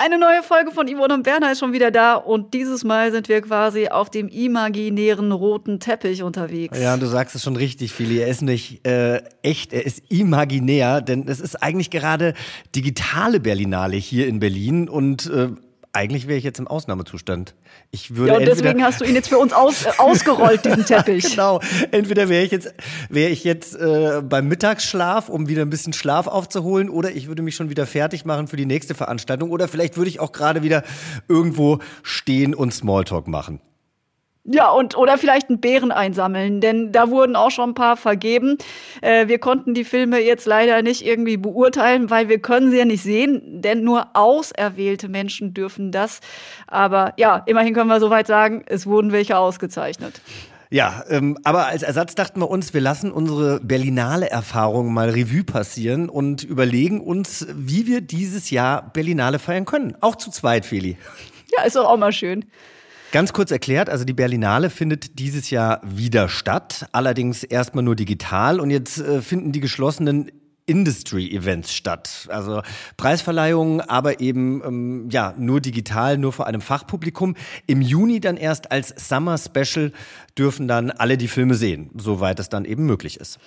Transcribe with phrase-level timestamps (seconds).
[0.00, 3.28] Eine neue Folge von Yvonne und Berner ist schon wieder da und dieses Mal sind
[3.28, 6.78] wir quasi auf dem imaginären roten Teppich unterwegs.
[6.78, 8.20] Ja, du sagst es schon richtig, Fili.
[8.20, 12.34] Er ist nicht äh, echt, er ist imaginär, denn es ist eigentlich gerade
[12.76, 15.48] digitale Berlinale hier in Berlin und äh,
[15.92, 17.54] eigentlich wäre ich jetzt im Ausnahmezustand.
[17.90, 20.84] Ich würde ja, und deswegen hast du ihn jetzt für uns aus, äh, ausgerollt, diesen
[20.86, 21.30] Teppich.
[21.30, 21.60] genau.
[21.90, 22.74] Entweder wäre ich jetzt,
[23.08, 27.42] wäre ich jetzt äh, beim Mittagsschlaf, um wieder ein bisschen Schlaf aufzuholen, oder ich würde
[27.42, 30.62] mich schon wieder fertig machen für die nächste Veranstaltung, oder vielleicht würde ich auch gerade
[30.62, 30.82] wieder
[31.28, 33.60] irgendwo stehen und Smalltalk machen.
[34.44, 38.56] Ja, und oder vielleicht einen Bären einsammeln, denn da wurden auch schon ein paar vergeben.
[39.02, 42.86] Äh, wir konnten die Filme jetzt leider nicht irgendwie beurteilen, weil wir können sie ja
[42.86, 46.20] nicht sehen, denn nur auserwählte Menschen dürfen das.
[46.66, 50.22] Aber ja, immerhin können wir soweit sagen, es wurden welche ausgezeichnet.
[50.70, 56.10] Ja, ähm, aber als Ersatz dachten wir uns, wir lassen unsere Berlinale-Erfahrung mal Revue passieren
[56.10, 59.96] und überlegen uns, wie wir dieses Jahr Berlinale feiern können.
[60.00, 60.98] Auch zu zweit, Feli.
[61.56, 62.44] Ja, ist doch auch mal schön.
[63.10, 68.60] Ganz kurz erklärt, also die Berlinale findet dieses Jahr wieder statt, allerdings erstmal nur digital.
[68.60, 70.30] Und jetzt äh, finden die geschlossenen
[70.68, 72.28] Industry-Events statt.
[72.28, 72.62] Also
[72.96, 77.34] Preisverleihungen, aber eben ähm, ja nur digital, nur vor einem Fachpublikum.
[77.66, 79.92] Im Juni dann erst als Summer Special
[80.38, 83.38] dürfen dann alle die Filme sehen, soweit es dann eben möglich ist.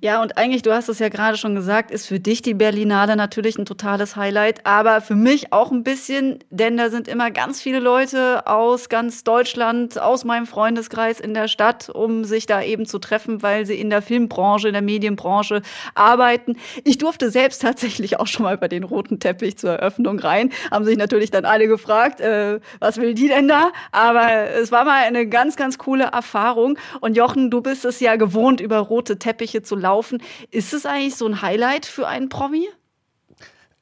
[0.00, 3.16] Ja, und eigentlich, du hast es ja gerade schon gesagt, ist für dich die Berlinale
[3.16, 7.60] natürlich ein totales Highlight, aber für mich auch ein bisschen, denn da sind immer ganz
[7.60, 12.86] viele Leute aus ganz Deutschland, aus meinem Freundeskreis in der Stadt, um sich da eben
[12.86, 15.62] zu treffen, weil sie in der Filmbranche, in der Medienbranche
[15.94, 16.56] arbeiten.
[16.84, 20.50] Ich durfte selbst tatsächlich auch schon mal bei den roten Teppich zur Eröffnung rein.
[20.70, 23.72] Haben sich natürlich dann alle gefragt, äh, was will die denn da?
[23.92, 26.78] Aber es war mal eine ganz, ganz coole Erfahrung.
[27.00, 30.22] Und Jochen, du bist es ja gewohnt, über rote Teppiche zu laufen.
[30.50, 32.68] Ist es eigentlich so ein Highlight für einen Promi?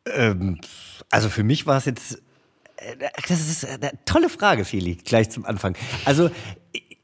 [0.07, 0.61] Ähm,
[1.11, 2.23] also für mich war es jetzt.
[2.77, 2.97] Äh,
[3.29, 5.77] das ist eine tolle Frage, Feli, gleich zum Anfang.
[6.05, 6.31] Also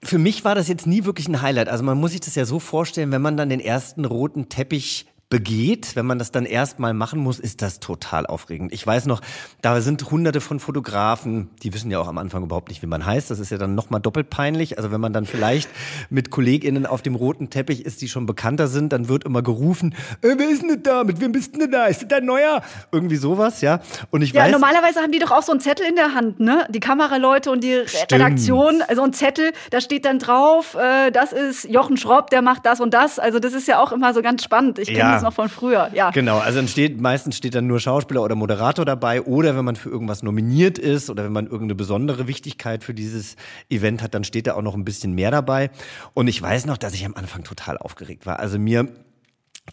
[0.05, 1.69] für mich war das jetzt nie wirklich ein Highlight.
[1.69, 5.07] Also man muss sich das ja so vorstellen, wenn man dann den ersten roten Teppich
[5.33, 8.71] begeht, wenn man das dann erstmal machen muss, ist das total aufregend.
[8.71, 9.23] Ich weiß noch,
[9.63, 13.07] da sind hunderte von Fotografen, die wissen ja auch am Anfang überhaupt nicht, wie man
[13.07, 13.31] heißt.
[13.31, 14.77] Das ist ja dann nochmal doppelt peinlich.
[14.77, 15.71] Also wenn man dann vielleicht
[16.11, 19.95] mit KollegInnen auf dem roten Teppich ist, die schon bekannter sind, dann wird immer gerufen,
[20.21, 21.03] äh, wer ist denn da?
[21.03, 21.87] Mit wem bist denn da?
[21.87, 22.61] Ist das dein neuer?
[22.93, 23.81] Irgendwie sowas, ja.
[24.11, 24.53] Und ich ja, weiß.
[24.53, 26.67] normalerweise haben die doch auch so einen Zettel in der Hand, ne?
[26.69, 28.13] Die Kameraleute und die Stimmt.
[28.13, 32.67] Redaktion, also ein Zettel, da steht dann drauf, äh, das ist Jochen Schropp, der macht
[32.67, 33.19] das und das.
[33.19, 34.79] Also das ist ja auch immer so ganz spannend.
[34.79, 35.22] Ich kenne Ja.
[35.23, 36.11] Das noch von früher, ja.
[36.11, 39.89] Genau, also dann meistens steht dann nur Schauspieler oder Moderator dabei oder wenn man für
[39.89, 43.37] irgendwas nominiert ist oder wenn man irgendeine besondere Wichtigkeit für dieses
[43.71, 45.71] Event hat, dann steht da auch noch ein bisschen mehr dabei.
[46.15, 48.41] Und ich weiß noch, dass ich am Anfang total aufgeregt war.
[48.41, 48.89] Also mir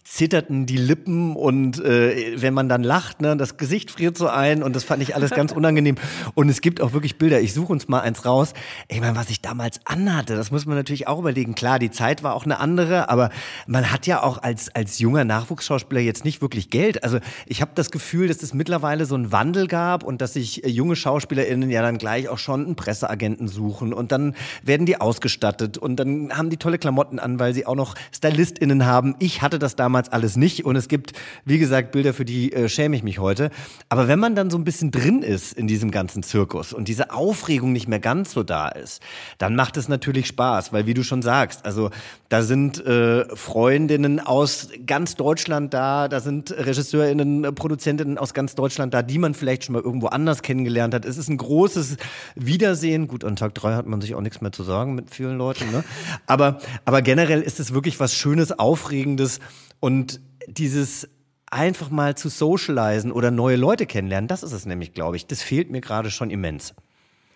[0.04, 4.62] zitterten die Lippen und äh, wenn man dann lacht, ne, das Gesicht friert so ein
[4.62, 5.96] und das fand ich alles ganz unangenehm.
[6.34, 8.54] Und es gibt auch wirklich Bilder, ich suche uns mal eins raus.
[8.86, 11.56] Ich meine, was ich damals anhatte, das muss man natürlich auch überlegen.
[11.56, 13.30] Klar, die Zeit war auch eine andere, aber
[13.66, 17.02] man hat ja auch als, als junger Nachwuchsschauspieler jetzt nicht wirklich Geld.
[17.02, 20.64] Also ich habe das Gefühl, dass es mittlerweile so einen Wandel gab und dass sich
[20.64, 25.00] äh, junge SchauspielerInnen ja dann gleich auch schon einen Presseagenten suchen und dann werden die
[25.00, 29.16] ausgestattet und dann haben die tolle Klamotten an, weil sie auch noch StylistInnen haben.
[29.18, 31.12] Ich hatte das damals alles nicht und es gibt,
[31.44, 33.50] wie gesagt, Bilder, für die äh, schäme ich mich heute.
[33.88, 37.10] Aber wenn man dann so ein bisschen drin ist in diesem ganzen Zirkus und diese
[37.12, 39.02] Aufregung nicht mehr ganz so da ist,
[39.38, 41.90] dann macht es natürlich Spaß, weil wie du schon sagst, also
[42.28, 48.54] da sind äh, Freundinnen aus ganz Deutschland da, da sind RegisseurInnen, äh, Produzentinnen aus ganz
[48.54, 51.04] Deutschland da, die man vielleicht schon mal irgendwo anders kennengelernt hat.
[51.04, 51.96] Es ist ein großes
[52.34, 53.08] Wiedersehen.
[53.08, 55.70] Gut, an Tag drei hat man sich auch nichts mehr zu sagen mit vielen Leuten,
[55.70, 55.82] ne?
[56.26, 59.40] Aber, aber generell ist es wirklich was Schönes, Aufregendes
[59.80, 61.08] und dieses
[61.50, 65.26] einfach mal zu socialisen oder neue Leute kennenlernen, das ist es nämlich, glaube ich.
[65.26, 66.74] Das fehlt mir gerade schon immens.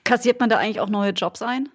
[0.04, 1.68] Kassiert man da eigentlich auch neue Jobs ein?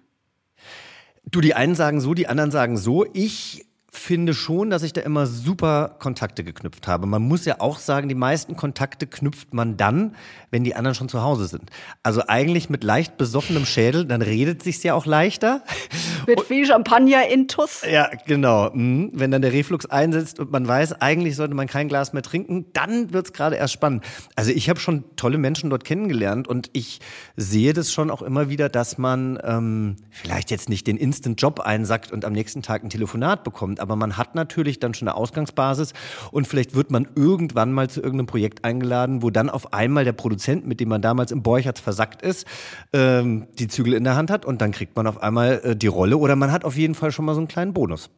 [1.24, 3.04] Du, die einen sagen so, die anderen sagen so.
[3.12, 7.06] Ich finde schon, dass ich da immer super Kontakte geknüpft habe.
[7.06, 10.14] Man muss ja auch sagen, die meisten Kontakte knüpft man dann,
[10.52, 11.70] wenn die anderen schon zu Hause sind.
[12.02, 15.62] Also eigentlich mit leicht besoffenem Schädel, dann redet sich's ja auch leichter.
[16.26, 17.82] Mit viel Champagner intus.
[17.90, 18.70] Ja, genau.
[18.72, 19.10] Mhm.
[19.12, 22.66] Wenn dann der Reflux einsetzt und man weiß, eigentlich sollte man kein Glas mehr trinken,
[22.72, 24.04] dann wird's gerade erst spannend.
[24.36, 27.00] Also ich habe schon tolle Menschen dort kennengelernt und ich
[27.36, 32.12] sehe das schon auch immer wieder, dass man ähm, vielleicht jetzt nicht den Instant-Job einsackt
[32.12, 35.92] und am nächsten Tag ein Telefonat bekommt, aber man hat natürlich dann schon eine Ausgangsbasis
[36.30, 40.12] und vielleicht wird man irgendwann mal zu irgendeinem Projekt eingeladen, wo dann auf einmal der
[40.12, 42.46] Produzent, mit dem man damals im Borchardt versackt ist,
[42.92, 45.86] ähm, die Zügel in der Hand hat und dann kriegt man auf einmal äh, die
[45.86, 48.10] Rolle oder man hat auf jeden Fall schon mal so einen kleinen Bonus.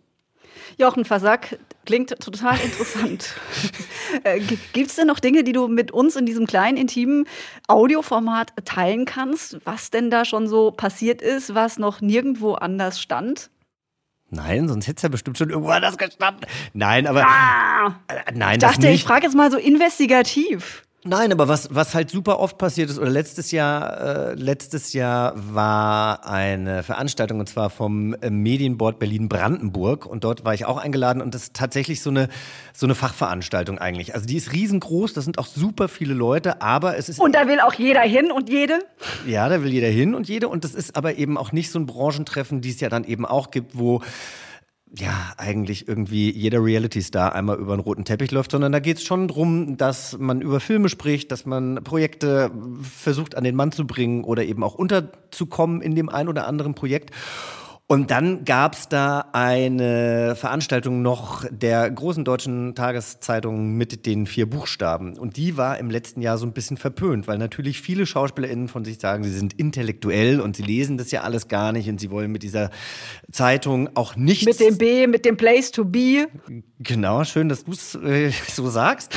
[0.78, 3.34] Jochen Versack klingt total interessant.
[4.24, 7.26] Äh, Gibt es denn noch Dinge, die du mit uns in diesem kleinen, intimen
[7.66, 13.48] Audioformat teilen kannst, was denn da schon so passiert ist, was noch nirgendwo anders stand?
[14.34, 16.46] Nein, sonst hätte es ja bestimmt schon irgendwo anders gestanden.
[16.72, 17.26] Nein, aber.
[17.26, 18.94] Ah, äh, nein, ich das dachte, nicht.
[18.94, 20.84] ich frage jetzt mal so investigativ.
[21.04, 25.34] Nein, aber was, was halt super oft passiert ist, oder letztes Jahr, äh, letztes Jahr
[25.36, 31.20] war eine Veranstaltung und zwar vom äh, Medienboard Berlin-Brandenburg und dort war ich auch eingeladen
[31.20, 32.28] und das ist tatsächlich so eine,
[32.72, 34.14] so eine Fachveranstaltung eigentlich.
[34.14, 37.18] Also die ist riesengroß, das sind auch super viele Leute, aber es ist.
[37.18, 38.78] Und da will auch jeder hin und jede?
[39.26, 41.80] Ja, da will jeder hin und jede und das ist aber eben auch nicht so
[41.80, 44.02] ein Branchentreffen, die es ja dann eben auch gibt, wo
[44.98, 49.04] ja, eigentlich irgendwie jeder Reality-Star einmal über einen roten Teppich läuft, sondern da geht es
[49.04, 52.50] schon drum, dass man über Filme spricht, dass man Projekte
[52.82, 56.74] versucht an den Mann zu bringen oder eben auch unterzukommen in dem ein oder anderen
[56.74, 57.10] Projekt.
[57.88, 65.18] Und dann gab's da eine Veranstaltung noch der großen deutschen Tageszeitung mit den vier Buchstaben.
[65.18, 68.86] Und die war im letzten Jahr so ein bisschen verpönt, weil natürlich viele SchauspielerInnen von
[68.86, 72.10] sich sagen, sie sind intellektuell und sie lesen das ja alles gar nicht und sie
[72.10, 72.70] wollen mit dieser
[73.30, 74.46] Zeitung auch nichts.
[74.46, 76.28] Mit dem B, mit dem Place to be.
[76.78, 79.14] Genau, schön, dass du es äh, so sagst.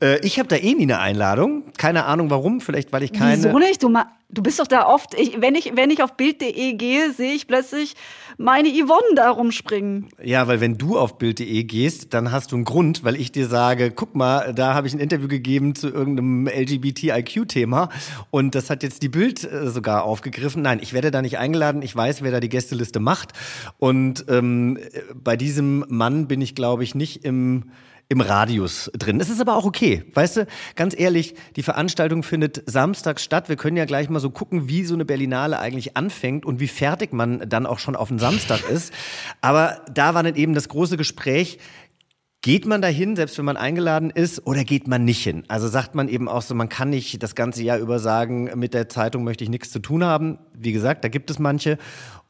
[0.00, 1.64] Äh, ich habe da eh nie eine Einladung.
[1.76, 3.44] Keine Ahnung warum, vielleicht weil ich keine.
[3.44, 3.82] Wieso nicht?
[3.82, 3.92] Du,
[4.30, 5.14] du bist doch da oft.
[5.14, 7.94] Ich, wenn, ich, wenn ich auf Bild.de gehe, sehe ich plötzlich
[8.38, 10.08] meine Yvonne da rumspringen.
[10.22, 13.46] Ja, weil wenn du auf Bild.de gehst, dann hast du einen Grund, weil ich dir
[13.46, 17.90] sage, guck mal, da habe ich ein Interview gegeben zu irgendeinem LGBTIQ-Thema
[18.30, 20.62] und das hat jetzt die Bild äh, sogar aufgegriffen.
[20.62, 21.82] Nein, ich werde da nicht eingeladen.
[21.82, 23.32] Ich weiß, wer da die Gästeliste macht
[23.78, 24.78] und ähm,
[25.14, 27.64] bei diesem Mann bin ich, glaube ich, nicht im
[28.10, 29.20] im Radius drin.
[29.20, 30.02] Es ist aber auch okay.
[30.14, 33.48] Weißt du, ganz ehrlich, die Veranstaltung findet samstags statt.
[33.48, 36.66] Wir können ja gleich mal so gucken, wie so eine Berlinale eigentlich anfängt und wie
[36.66, 38.92] fertig man dann auch schon auf den Samstag ist.
[39.40, 41.60] Aber da war dann eben das große Gespräch,
[42.42, 45.44] Geht man dahin, selbst wenn man eingeladen ist, oder geht man nicht hin?
[45.48, 48.72] Also sagt man eben auch so, man kann nicht das ganze Jahr über sagen, mit
[48.72, 50.38] der Zeitung möchte ich nichts zu tun haben.
[50.54, 51.76] Wie gesagt, da gibt es manche.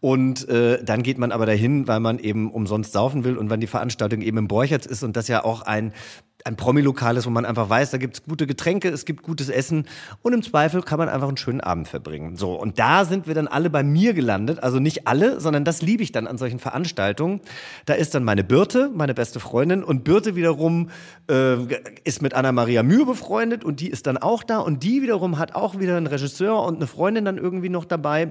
[0.00, 3.60] Und äh, dann geht man aber dahin, weil man eben umsonst saufen will und wenn
[3.60, 5.92] die Veranstaltung eben im Borchertz ist und das ja auch ein
[6.44, 9.86] ein Promi-Lokal ist, wo man einfach weiß, da gibt's gute Getränke, es gibt gutes Essen
[10.22, 12.36] und im Zweifel kann man einfach einen schönen Abend verbringen.
[12.36, 15.82] So, und da sind wir dann alle bei mir gelandet, also nicht alle, sondern das
[15.82, 17.40] liebe ich dann an solchen Veranstaltungen.
[17.86, 20.90] Da ist dann meine Birte, meine beste Freundin und Birte wiederum
[21.30, 21.56] äh,
[22.04, 25.54] ist mit Anna-Maria Mühe befreundet und die ist dann auch da und die wiederum hat
[25.54, 28.30] auch wieder einen Regisseur und eine Freundin dann irgendwie noch dabei.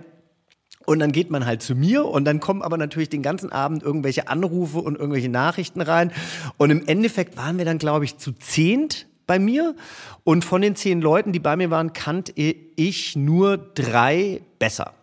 [0.85, 3.83] Und dann geht man halt zu mir und dann kommen aber natürlich den ganzen Abend
[3.83, 6.11] irgendwelche Anrufe und irgendwelche Nachrichten rein.
[6.57, 9.75] Und im Endeffekt waren wir dann, glaube ich, zu zehnt bei mir.
[10.23, 14.93] Und von den zehn Leuten, die bei mir waren, kannte ich nur drei besser.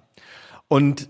[0.68, 1.09] Und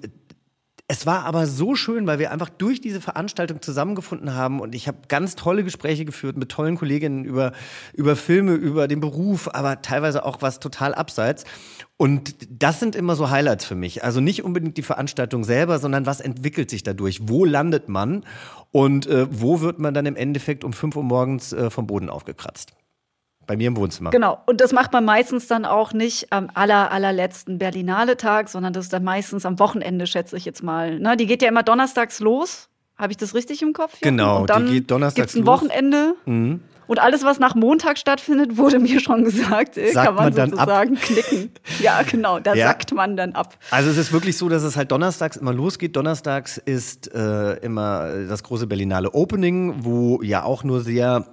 [0.89, 4.87] es war aber so schön, weil wir einfach durch diese Veranstaltung zusammengefunden haben und ich
[4.87, 7.53] habe ganz tolle Gespräche geführt mit tollen Kolleginnen über,
[7.93, 11.45] über Filme, über den Beruf, aber teilweise auch was total abseits.
[11.97, 14.05] Und das sind immer so Highlights für mich.
[14.05, 17.21] Also nicht unbedingt die Veranstaltung selber, sondern was entwickelt sich dadurch?
[17.29, 18.25] Wo landet man?
[18.71, 22.11] Und äh, wo wird man dann im Endeffekt um 5 Uhr morgens äh, vom Boden
[22.11, 22.76] aufgekratzt?
[23.47, 24.11] Bei mir im Wohnzimmer.
[24.11, 24.39] Genau.
[24.47, 28.93] Und das macht man meistens dann auch nicht am aller, allerletzten Berlinale-Tag, sondern das ist
[28.93, 30.99] dann meistens am Wochenende, schätze ich jetzt mal.
[30.99, 31.17] Ne?
[31.17, 32.69] Die geht ja immer donnerstags los.
[32.99, 33.93] Habe ich das richtig im Kopf?
[33.93, 34.01] Jochen?
[34.17, 35.61] Genau, Und dann die geht donnerstags gibt's ein los.
[35.63, 36.15] Wochenende.
[36.25, 36.61] Mhm.
[36.89, 40.35] Und alles, was nach Montag stattfindet, wurde mir schon gesagt, äh, Sagt kann man, man
[40.35, 40.59] dann ab?
[40.61, 41.51] sozusagen knicken.
[41.81, 42.69] Ja, genau, da Ja.
[42.69, 43.57] sackt man dann ab.
[43.73, 45.95] Also es ist wirklich so, dass es halt donnerstags immer losgeht.
[45.97, 51.27] Donnerstags ist äh, immer das große Berlinale Opening, wo ja auch nur sehr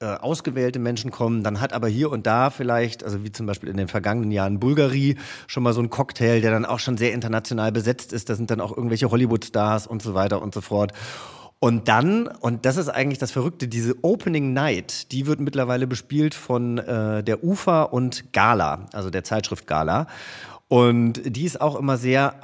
[0.00, 1.42] äh, ausgewählte Menschen kommen.
[1.42, 4.60] Dann hat aber hier und da vielleicht, also wie zum Beispiel in den vergangenen Jahren
[4.60, 8.28] Bulgari, schon mal so ein Cocktail, der dann auch schon sehr international besetzt ist.
[8.28, 10.92] Da sind dann auch irgendwelche Hollywood-Stars und so weiter und so fort.
[11.60, 16.34] Und dann, und das ist eigentlich das Verrückte, diese Opening Night, die wird mittlerweile bespielt
[16.34, 20.06] von äh, der UFA und Gala, also der Zeitschrift Gala.
[20.68, 22.34] Und die ist auch immer sehr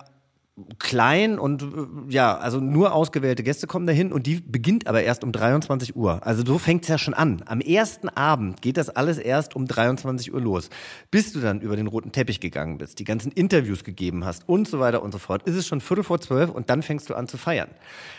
[0.79, 1.67] klein und äh,
[2.09, 6.27] ja, also nur ausgewählte Gäste kommen dahin und die beginnt aber erst um 23 Uhr.
[6.27, 7.43] Also so fängt's ja schon an.
[7.47, 10.71] Am ersten Abend geht das alles erst um 23 Uhr los.
[11.11, 14.69] Bis du dann über den roten Teppich gegangen bist, die ganzen Interviews gegeben hast und
[14.69, 17.15] so weiter und so fort, ist es schon Viertel vor zwölf und dann fängst du
[17.15, 17.71] an zu feiern.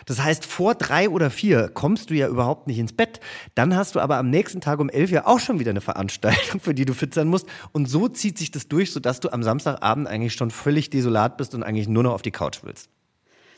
[0.06, 3.20] Das heißt, vor drei oder vier kommst du ja überhaupt nicht ins Bett.
[3.54, 6.60] Dann hast du aber am nächsten Tag um elf ja auch schon wieder eine Veranstaltung,
[6.60, 7.46] für die du fit sein musst.
[7.72, 11.54] Und so zieht sich das durch, sodass du am Samstagabend eigentlich schon völlig desolat bist
[11.54, 12.88] und eigentlich nur noch auf die Couch willst.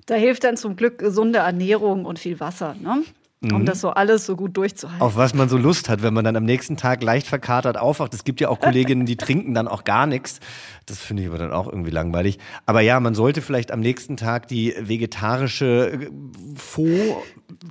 [0.06, 3.02] Da hilft dann zum Glück gesunde Ernährung und viel Wasser, ne?
[3.52, 3.66] Um Mhm.
[3.66, 5.02] das so alles so gut durchzuhalten.
[5.02, 8.14] Auf was man so Lust hat, wenn man dann am nächsten Tag leicht verkatert aufwacht.
[8.14, 10.40] Es gibt ja auch Kolleginnen, die trinken dann auch gar nichts.
[10.86, 12.38] Das finde ich aber dann auch irgendwie langweilig.
[12.66, 16.10] Aber ja, man sollte vielleicht am nächsten Tag die vegetarische äh,
[16.56, 17.16] Faux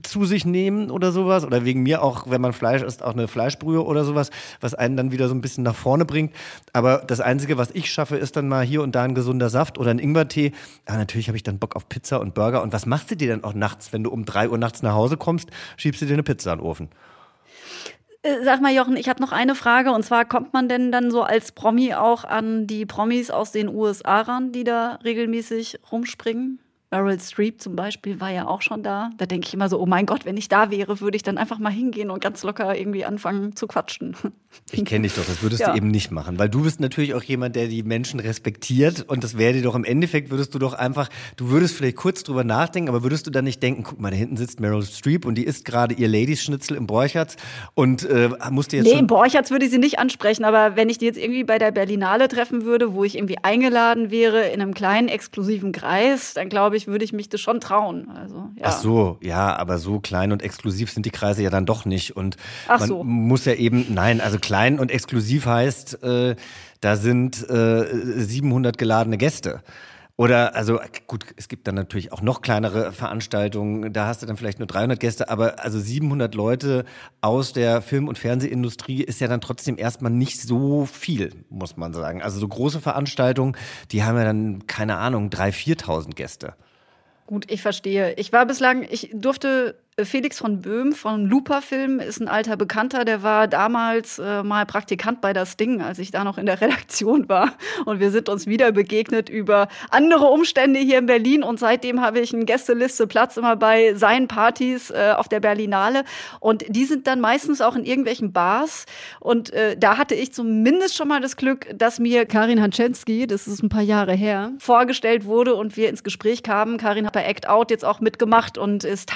[0.03, 1.46] zu sich nehmen oder sowas.
[1.46, 4.30] Oder wegen mir auch, wenn man Fleisch isst, auch eine Fleischbrühe oder sowas,
[4.62, 6.34] was einen dann wieder so ein bisschen nach vorne bringt.
[6.74, 9.77] Aber das Einzige, was ich schaffe, ist dann mal hier und da ein gesunder Saft
[9.77, 10.51] oder ein Ingwertee.
[10.88, 12.62] Ja, natürlich habe ich dann Bock auf Pizza und Burger.
[12.63, 14.94] Und was machst du dir dann auch nachts, wenn du um drei Uhr nachts nach
[14.94, 15.50] Hause kommst?
[15.77, 16.89] Schiebst du dir eine Pizza an den Ofen.
[18.24, 19.91] Äh, Sag mal, Jochen, ich habe noch eine Frage.
[19.91, 23.67] Und zwar, kommt man denn dann so als Promi auch an die Promis aus den
[23.67, 26.60] USA ran, die da regelmäßig rumspringen?
[26.94, 29.10] Meryl Streep zum Beispiel war ja auch schon da.
[29.18, 31.40] Da denke ich immer so, oh mein Gott, wenn ich da wäre, würde ich dann
[31.40, 34.16] einfach mal hingehen und ganz locker irgendwie anfangen zu quatschen.
[34.72, 35.72] Ich kenne dich doch, das würdest Ja.
[35.72, 39.24] du eben nicht machen, weil du bist natürlich auch jemand, der die Menschen respektiert und
[39.24, 42.44] das wäre dir doch im Endeffekt, würdest du doch einfach, du würdest vielleicht kurz drüber
[42.44, 45.36] nachdenken, aber würdest du dann nicht denken, guck mal, da hinten sitzt Meryl Streep und
[45.36, 47.36] die isst gerade ihr Ladies-Schnitzel im Borchertz
[47.74, 51.00] und äh, musste jetzt Nee, im Borchertz würde ich sie nicht ansprechen, aber wenn ich
[51.00, 54.76] die jetzt irgendwie bei der Berlinale treffen würde, wo ich irgendwie eingeladen wäre in einem
[54.76, 58.10] kleinen exklusiven Kreis, dann glaube ich, würde ich mich das schon trauen.
[58.10, 58.63] Also, ja.
[58.63, 62.16] Ach so, ja, aber so klein und exklusiv sind die Kreise ja dann doch nicht.
[62.16, 62.38] Und
[62.68, 63.04] Ach man so.
[63.04, 66.36] muss ja eben, nein, also klein und exklusiv heißt, äh,
[66.82, 67.86] da sind äh,
[68.20, 69.62] 700 geladene Gäste.
[70.16, 74.38] Oder, also gut, es gibt dann natürlich auch noch kleinere Veranstaltungen, da hast du dann
[74.38, 76.86] vielleicht nur 300 Gäste, aber also 700 Leute
[77.22, 81.94] aus der Film- und Fernsehindustrie ist ja dann trotzdem erstmal nicht so viel, muss man
[81.94, 82.22] sagen.
[82.22, 83.58] Also so große Veranstaltungen,
[83.92, 86.54] die haben ja dann, keine Ahnung, 3.000, 4.000 Gäste.
[87.25, 88.13] Gut, ich verstehe.
[88.18, 93.22] Ich war bislang, ich durfte Felix von Böhm von Looper-Film, ist ein alter Bekannter, der
[93.22, 97.30] war damals äh, mal Praktikant bei das Ding, als ich da noch in der Redaktion
[97.30, 97.54] war.
[97.86, 101.44] Und wir sind uns wieder begegnet über andere Umstände hier in Berlin.
[101.44, 106.06] Und seitdem habe ich eine Gästeliste Platz immer bei seinen Partys äh, auf der Berlinale.
[106.40, 108.86] Und die sind dann meistens auch in irgendwelchen Bars.
[109.20, 113.48] Und äh, da hatte ich zumindest schon mal das Glück, dass mir Karin Hanczewski, das
[113.48, 116.78] ist ein paar Jahre her, vorgestellt wurde und wir ins Gespräch kamen.
[116.78, 119.08] Karin hat bei Act Out jetzt auch mitgemacht und ist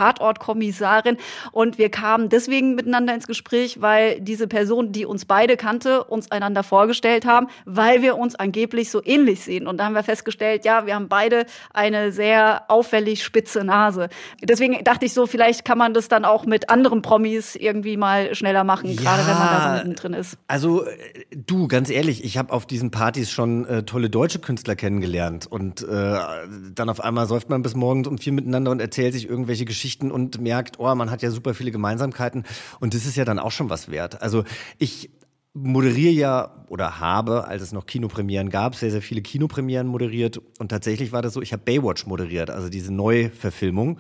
[0.72, 1.18] Tatortkommissarin.
[1.52, 6.32] Und wir kamen deswegen miteinander ins Gespräch, weil diese Person, die uns beide kannte, uns
[6.32, 9.68] einander vorgestellt haben, weil wir uns angeblich so ähnlich sehen.
[9.68, 14.10] Und da haben wir festgestellt, ja, wir haben beide eine sehr auffällig spitze Nase.
[14.42, 18.36] Deswegen dachte ich so, vielleicht kann man das dann auch mit anderen Promis irgendwie mal
[18.36, 20.38] schneller machen, gerade wenn man da so mittendrin ist.
[20.48, 20.96] Also äh,
[21.36, 25.82] du, ganz ehrlich, ich habe auf diesen Partys schon äh, tolle deutsche Künstler kennengelernt und
[25.82, 26.18] äh,
[26.74, 30.12] dann auf einmal säuft man bis morgens um vier miteinander und erzählt sich irgendwelche Geschichten
[30.12, 32.44] und merkt, oh, man hat ja super viele Gemeinsamkeiten
[32.80, 34.22] und das ist ja dann auch schon was wert.
[34.22, 34.44] Also
[34.80, 35.12] ich
[35.54, 40.70] moderiere ja oder habe, als es noch Kinopremieren gab, sehr, sehr viele Kinopremieren moderiert und
[40.70, 44.00] tatsächlich war das so, ich habe Baywatch moderiert, also diese Neuverfilmung.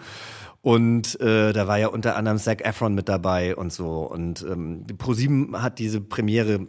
[0.61, 4.01] Und äh, da war ja unter anderem Zac Efron mit dabei und so.
[4.01, 6.67] Und ähm, ProSieben hat diese Premiere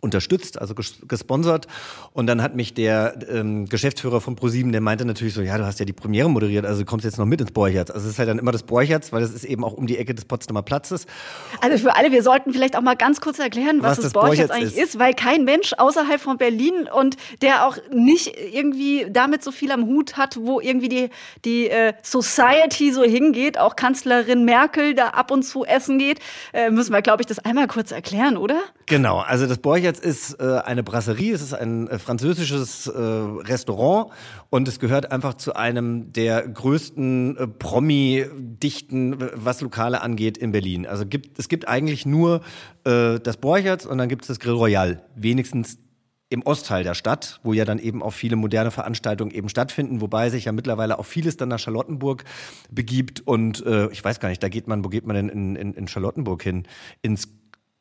[0.00, 1.66] unterstützt, also ges gesponsert.
[2.12, 5.66] Und dann hat mich der ähm, Geschäftsführer von ProSieben, der meinte natürlich so, ja, du
[5.66, 7.90] hast ja die Premiere moderiert, also du kommst jetzt noch mit ins Borchertz.
[7.90, 9.98] Also es ist halt dann immer das Borchertz, weil das ist eben auch um die
[9.98, 11.06] Ecke des Potsdamer Platzes.
[11.60, 14.12] Also für alle, wir sollten vielleicht auch mal ganz kurz erklären, was, Was das das
[14.14, 14.94] Borchertz Borchertz eigentlich ist.
[14.94, 14.98] ist.
[14.98, 19.86] weil kein Mensch außerhalb von Berlin und der auch nicht irgendwie damit so viel am
[19.86, 21.10] Hut hat, wo irgendwie die,
[21.44, 26.20] die äh, Society so hingeht, auch Kanzlerin Merkel da ab und zu essen geht,
[26.52, 28.60] äh, müssen wir, glaube ich, das einmal kurz erklären, oder?
[28.86, 34.12] Genau, also das Borchertz ist äh, eine Brasserie, es ist ein äh, französisches äh, Restaurant
[34.50, 40.86] und es gehört einfach zu einem der größten äh, Promi-Dichten, was Lokale angeht in Berlin.
[40.86, 42.42] Also gibt, es gibt eigentlich nur
[42.84, 45.78] äh, das Borchertz und dann gibt es das Grill Royal, wenigstens
[46.30, 50.30] im Ostteil der Stadt, wo ja dann eben auch viele moderne Veranstaltungen eben stattfinden, wobei
[50.30, 52.24] sich ja mittlerweile auch vieles dann nach Charlottenburg
[52.70, 55.56] begibt und äh, ich weiß gar nicht, da geht man, wo geht man denn in,
[55.56, 56.66] in, in Charlottenburg hin?
[57.02, 57.28] Ins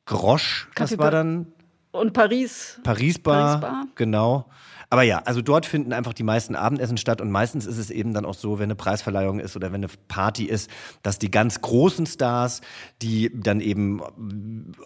[0.06, 1.54] Grosch, das war dann
[1.92, 2.80] Und Paris.
[2.84, 3.88] Paris Bar, Paris Bar.
[3.96, 4.46] genau.
[4.92, 8.14] Aber ja, also dort finden einfach die meisten Abendessen statt und meistens ist es eben
[8.14, 10.70] dann auch so, wenn eine Preisverleihung ist oder wenn eine Party ist,
[11.04, 12.62] dass die ganz großen Stars,
[13.04, 14.02] die dann eben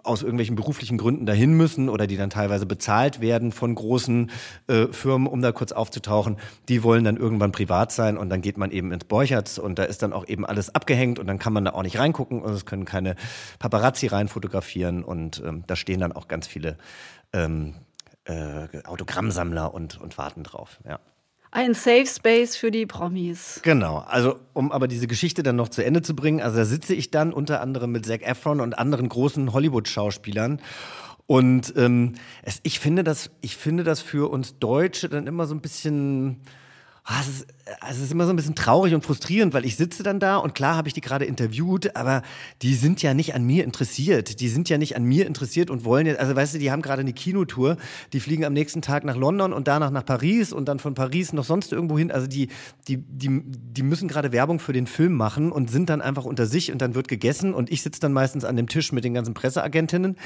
[0.03, 4.29] aus irgendwelchen beruflichen Gründen dahin müssen oder die dann teilweise bezahlt werden von großen
[4.67, 8.57] äh, Firmen, um da kurz aufzutauchen, die wollen dann irgendwann privat sein und dann geht
[8.57, 11.53] man eben ins Borchertz und da ist dann auch eben alles abgehängt und dann kann
[11.53, 13.15] man da auch nicht reingucken und es können keine
[13.57, 16.77] Paparazzi rein fotografieren und ähm, da stehen dann auch ganz viele
[17.31, 17.75] ähm,
[18.25, 20.79] äh, Autogrammsammler und, und warten drauf.
[20.87, 20.99] Ja.
[21.51, 23.59] Ein Safe Space für die Promis.
[23.63, 26.95] Genau, also um aber diese Geschichte dann noch zu Ende zu bringen, also da sitze
[26.95, 30.59] ich dann unter anderem mit Zac Efron und anderen großen Hollywood-Schauspielern
[31.27, 35.53] und ähm, es, ich finde das, ich finde das für uns Deutsche dann immer so
[35.53, 36.41] ein bisschen
[37.05, 37.47] Ah, es ist,
[37.79, 40.37] also es ist immer so ein bisschen traurig und frustrierend, weil ich sitze dann da
[40.37, 42.21] und klar habe ich die gerade interviewt, aber
[42.61, 44.39] die sind ja nicht an mir interessiert.
[44.39, 46.81] Die sind ja nicht an mir interessiert und wollen jetzt, also weißt du, die haben
[46.81, 47.77] gerade eine Kinotour,
[48.13, 51.33] die fliegen am nächsten Tag nach London und danach nach Paris und dann von Paris
[51.33, 52.11] noch sonst irgendwo hin.
[52.11, 52.47] Also die,
[52.87, 56.45] die, die, die müssen gerade Werbung für den Film machen und sind dann einfach unter
[56.45, 59.13] sich und dann wird gegessen und ich sitze dann meistens an dem Tisch mit den
[59.13, 60.17] ganzen Presseagentinnen,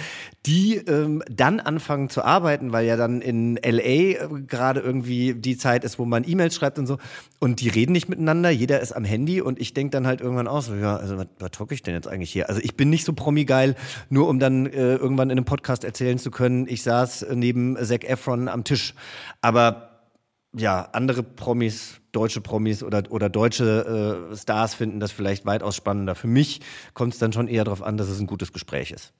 [0.46, 5.58] die ähm, dann anfangen zu arbeiten, weil ja dann in LA äh, gerade irgendwie die
[5.58, 6.98] Zeit ist, wo man E-Mails schreibt schreibt und so.
[7.39, 10.48] Und die reden nicht miteinander, jeder ist am Handy und ich denke dann halt irgendwann
[10.48, 12.50] auch so, ja, also was, was hocke ich denn jetzt eigentlich hier?
[12.50, 13.75] Also ich bin nicht so promi-geil,
[14.10, 18.06] nur um dann äh, irgendwann in einem Podcast erzählen zu können, ich saß neben Zac
[18.06, 18.96] Efron am Tisch.
[19.41, 19.88] Aber
[20.56, 26.15] ja, andere Promis, deutsche Promis oder, oder deutsche äh, Stars finden das vielleicht weitaus spannender.
[26.15, 26.62] Für mich
[26.96, 29.13] kommt es dann schon eher darauf an, dass es ein gutes Gespräch ist.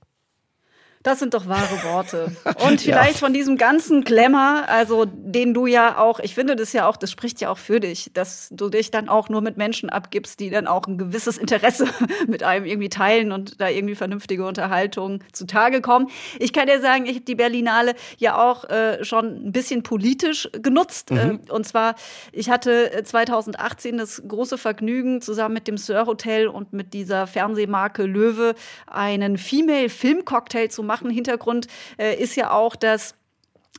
[1.08, 2.36] Das sind doch wahre Worte.
[2.68, 3.18] Und vielleicht ja.
[3.20, 7.12] von diesem ganzen Glamour, also den du ja auch, ich finde das ja auch, das
[7.12, 10.50] spricht ja auch für dich, dass du dich dann auch nur mit Menschen abgibst, die
[10.50, 11.88] dann auch ein gewisses Interesse
[12.28, 16.10] mit einem irgendwie teilen und da irgendwie vernünftige Unterhaltung zutage kommen.
[16.40, 20.50] Ich kann dir sagen, ich habe die Berlinale ja auch äh, schon ein bisschen politisch
[20.62, 21.12] genutzt.
[21.12, 21.40] Mhm.
[21.48, 21.96] Äh, und zwar,
[22.34, 27.28] ich hatte 2018 äh, das große Vergnügen, zusammen mit dem Sir Hotel und mit dieser
[27.28, 28.56] Fernsehmarke Löwe
[28.88, 31.10] einen Female Film Cocktail zu machen machen.
[31.10, 33.16] Hintergrund äh, ist ja auch, dass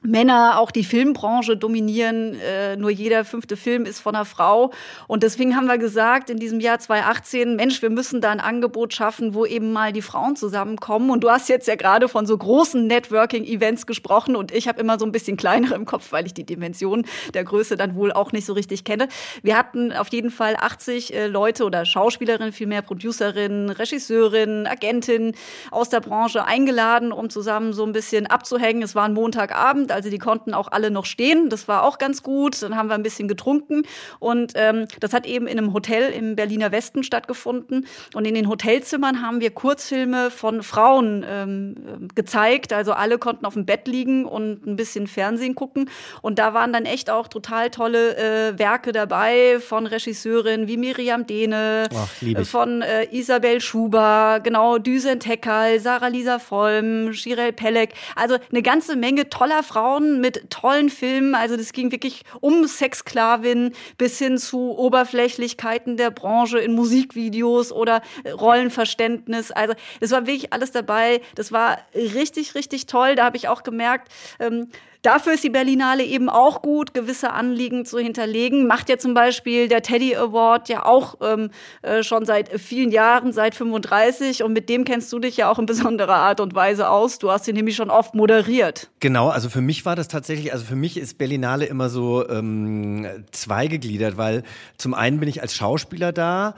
[0.02, 2.38] Männer auch die Filmbranche dominieren.
[2.40, 4.72] Äh, nur jeder fünfte Film ist von einer Frau.
[5.06, 8.94] Und deswegen haben wir gesagt, in diesem Jahr 2018, Mensch, wir müssen da ein Angebot
[8.94, 11.10] schaffen, wo eben mal die Frauen zusammenkommen.
[11.10, 14.36] Und du hast jetzt ja gerade von so großen Networking-Events gesprochen.
[14.36, 17.44] Und ich habe immer so ein bisschen kleinere im Kopf, weil ich die Dimension der
[17.44, 19.08] Größe dann wohl auch nicht so richtig kenne.
[19.42, 25.32] Wir hatten auf jeden Fall 80 äh, Leute oder Schauspielerinnen, vielmehr Produzerinnen, Regisseurinnen, Agentinnen
[25.70, 28.82] aus der Branche eingeladen, um zusammen so ein bisschen abzuhängen.
[28.82, 31.48] Es war ein Montagabend Abend, also die konnten auch alle noch stehen.
[31.48, 32.62] Das war auch ganz gut.
[32.62, 33.82] Dann haben wir ein bisschen getrunken
[34.18, 37.86] und ähm, das hat eben in einem Hotel im Berliner Westen stattgefunden.
[38.14, 42.72] Und in den Hotelzimmern haben wir Kurzfilme von Frauen ähm, gezeigt.
[42.72, 45.90] Also alle konnten auf dem Bett liegen und ein bisschen Fernsehen gucken.
[46.22, 51.26] Und da waren dann echt auch total tolle äh, Werke dabei von Regisseurinnen wie Miriam
[51.26, 57.94] Dehne, Ach, von äh, Isabel Schuber, genau, Düsen Teckal, Sarah Lisa Vollm, Shirel Pelek.
[58.16, 59.77] Also eine ganze Menge toller Frauen
[60.20, 61.34] mit tollen Filmen.
[61.34, 68.02] Also das ging wirklich um Sexsklavin bis hin zu Oberflächlichkeiten der Branche in Musikvideos oder
[68.26, 69.50] Rollenverständnis.
[69.50, 71.20] Also das war wirklich alles dabei.
[71.34, 73.14] Das war richtig, richtig toll.
[73.14, 74.68] Da habe ich auch gemerkt, ähm,
[75.02, 78.66] Dafür ist die Berlinale eben auch gut, gewisse Anliegen zu hinterlegen.
[78.66, 81.50] Macht ja zum Beispiel der Teddy Award ja auch ähm,
[81.82, 84.42] äh, schon seit vielen Jahren, seit 35.
[84.42, 87.18] Und mit dem kennst du dich ja auch in besonderer Art und Weise aus.
[87.18, 88.90] Du hast ihn nämlich schon oft moderiert.
[89.00, 93.06] Genau, also für mich war das tatsächlich, also für mich ist Berlinale immer so ähm,
[93.30, 94.42] zweigegliedert, weil
[94.76, 96.54] zum einen bin ich als Schauspieler da,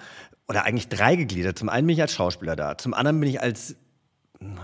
[0.48, 1.56] oder eigentlich dreigegliedert.
[1.56, 3.76] Zum einen bin ich als Schauspieler da, zum anderen bin ich als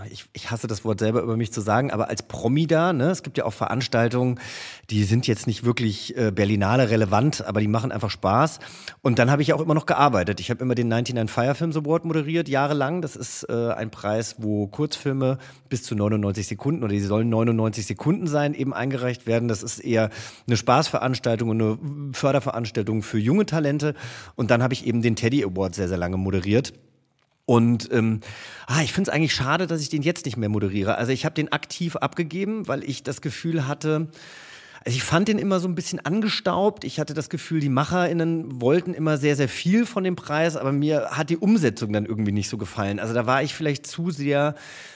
[0.09, 3.11] ich, ich hasse das Wort selber über mich zu sagen, aber als Promi da, ne,
[3.11, 4.39] es gibt ja auch Veranstaltungen,
[4.89, 8.59] die sind jetzt nicht wirklich äh, Berlinale relevant, aber die machen einfach Spaß.
[9.01, 10.39] Und dann habe ich auch immer noch gearbeitet.
[10.39, 13.01] Ich habe immer den 99 Fire Films Award moderiert, jahrelang.
[13.01, 15.37] Das ist äh, ein Preis, wo Kurzfilme
[15.69, 19.47] bis zu 99 Sekunden oder die sollen 99 Sekunden sein, eben eingereicht werden.
[19.47, 20.09] Das ist eher
[20.47, 23.93] eine Spaßveranstaltung und eine Förderveranstaltung für junge Talente.
[24.35, 26.73] Und dann habe ich eben den Teddy Award sehr, sehr lange moderiert.
[27.47, 28.19] Und ähm,
[28.67, 30.97] ah, ich finde es eigentlich schade, dass ich den jetzt nicht mehr moderiere.
[30.97, 34.09] Also ich habe den aktiv abgegeben, weil ich das Gefühl hatte,
[34.83, 36.83] also ich fand den immer so ein bisschen angestaubt.
[36.83, 40.73] Ich hatte das Gefühl, die MacherInnen wollten immer sehr, sehr viel von dem Preis, aber
[40.73, 42.99] mir hat die Umsetzung dann irgendwie nicht so gefallen.
[42.99, 44.55] Also da war ich vielleicht zu sehr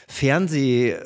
[0.10, 1.06] Fernsehkind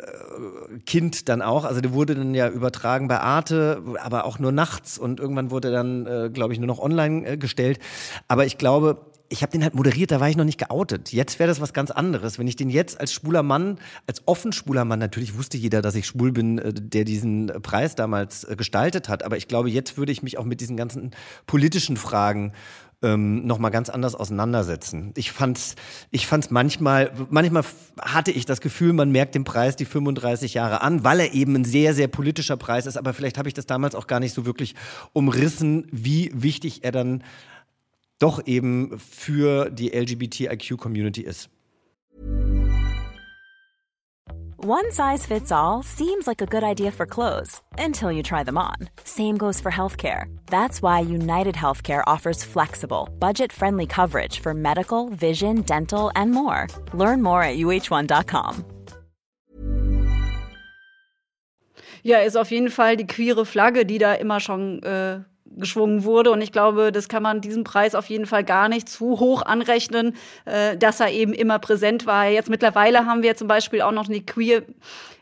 [1.29, 1.63] dann auch.
[1.65, 5.71] Also der wurde dann ja übertragen bei Arte, aber auch nur nachts und irgendwann wurde
[5.71, 7.77] dann, äh, glaube ich, nur noch online äh, gestellt.
[8.27, 8.97] Aber ich glaube,
[9.29, 11.11] ich habe den halt moderiert, da war ich noch nicht geoutet.
[11.11, 12.37] Jetzt wäre das was ganz anderes.
[12.37, 15.95] Wenn ich den jetzt als schwuler Mann, als offen schwuler Mann, natürlich wusste jeder, dass
[15.95, 19.23] ich schwul bin, äh, der diesen Preis damals äh, gestaltet hat.
[19.23, 21.11] Aber ich glaube, jetzt würde ich mich auch mit diesen ganzen
[21.47, 22.53] politischen Fragen
[23.01, 25.11] ähm, noch mal ganz anders auseinandersetzen.
[25.15, 25.75] Ich fand's,
[26.11, 27.63] ich fand's manchmal, manchmal
[28.01, 31.55] hatte ich das Gefühl, man merkt dem Preis die 35 Jahre an, weil er eben
[31.55, 32.97] ein sehr, sehr politischer Preis ist.
[32.97, 34.75] Aber vielleicht habe ich das damals auch gar nicht so wirklich
[35.13, 37.23] umrissen, wie wichtig er dann
[38.19, 41.49] doch eben für die LGBTIQ-Community ist.
[44.57, 48.57] One size fits all seems like a good idea for clothes until you try them
[48.57, 48.89] on.
[49.03, 50.25] Same goes for healthcare.
[50.47, 56.65] That's why United Healthcare offers flexible, budget friendly coverage for medical, vision, dental, and more.
[56.95, 58.65] Learn more at uh1.com.
[62.01, 66.31] Ja, ist auf jeden Fall die queere Flagge, die da immer schon äh, geschwungen wurde.
[66.31, 69.41] Und ich glaube, das kann man diesem Preis auf jeden Fall gar nicht zu hoch
[69.43, 72.27] anrechnen, äh, dass er eben immer präsent war.
[72.27, 74.63] Jetzt mittlerweile haben wir zum Beispiel auch noch eine Queer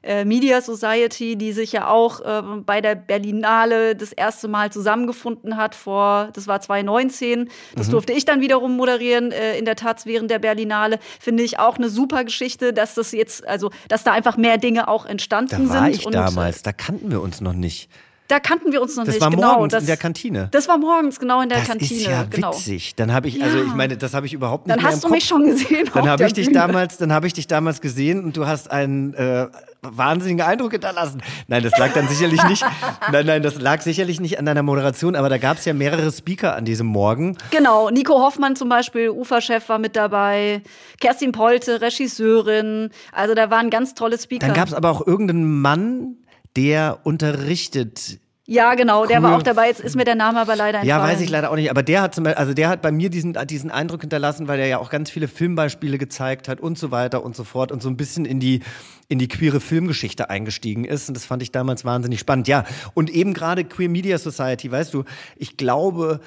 [0.04, 5.56] äh, Media Society, die sich ja auch äh, bei der Berlinale das erste Mal zusammengefunden
[5.56, 7.50] hat vor, das war 2019.
[7.76, 7.92] Das mhm.
[7.92, 11.00] durfte ich dann wiederum moderieren, äh, in der Tat während der Berlinale.
[11.20, 14.88] Finde ich auch eine super Geschichte, dass das jetzt, also, dass da einfach mehr Dinge
[14.88, 15.70] auch entstanden sind.
[15.70, 17.90] Da war ich und, damals, da kannten wir uns noch nicht.
[18.28, 19.22] Da kannten wir uns noch das nicht.
[19.22, 20.48] War genau, morgens das, in der Kantine.
[20.52, 22.00] Das war morgens genau in der das Kantine.
[22.00, 22.54] ist ja genau.
[22.54, 22.96] witzig.
[22.96, 25.26] Dann habe ich, also ich meine, das habe ich überhaupt nicht Dann hast du mich
[25.26, 25.90] schon gesehen.
[25.94, 26.60] Dann habe ich dich Bühne.
[26.60, 29.48] damals, dann habe ich dich damals gesehen und du hast einen äh,
[29.82, 31.22] wahnsinnigen Eindruck hinterlassen.
[31.48, 32.66] Nein, das lag dann sicherlich nicht.
[33.12, 36.12] Nein, nein, das lag sicherlich nicht an deiner Moderation, aber da gab es ja mehrere
[36.12, 37.38] Speaker an diesem Morgen.
[37.52, 40.62] Genau, Nico Hoffmann zum Beispiel, Uferchef war mit dabei,
[41.02, 42.90] Kerstin Polte, Regisseurin.
[43.12, 44.48] Also da waren ganz tolle Speaker.
[44.48, 46.16] Dann gab es aber auch irgendeinen Mann,
[46.56, 48.20] der unterrichtet.
[48.46, 49.24] ja, genau, der Cool.
[49.24, 49.68] war auch dabei.
[49.68, 51.16] Jetzt ist mir der Name aber leider Ja, entfallen.
[51.16, 51.70] weiß ich leider auch nicht.
[51.72, 54.60] Aber der hat zum Beispiel, also der hat bei mir diesen, diesen Eindruck hinterlassen, weil
[54.60, 57.82] er ja auch ganz viele Filmbeispiele gezeigt hat und so weiter und so fort und
[57.82, 58.62] so ein bisschen in die,
[59.08, 61.08] in die queere Filmgeschichte eingestiegen ist.
[61.08, 62.48] Und das fand ich damals wahnsinnig spannend.
[62.50, 65.06] Ja, und eben gerade Queer Media Society, weißt du,
[65.38, 66.20] ich glaube,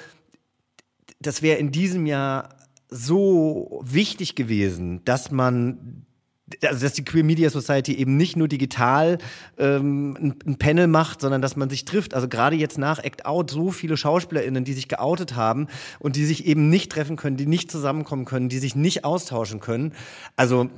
[1.19, 2.49] das wäre in diesem Jahr
[2.89, 6.06] so wichtig gewesen, dass man
[6.63, 9.17] also dass die Queer Media Society eben nicht nur digital
[9.57, 12.13] ähm, ein, Panel macht, sondern dass man sich trifft.
[12.13, 15.67] Also gerade jetzt nach Act Out so viele SchauspielerInnen, die sich geoutet haben
[15.99, 19.59] und die sich eben nicht treffen können, die nicht zusammenkommen können, die sich nicht austauschen
[19.59, 19.93] können.
[20.35, 20.69] Also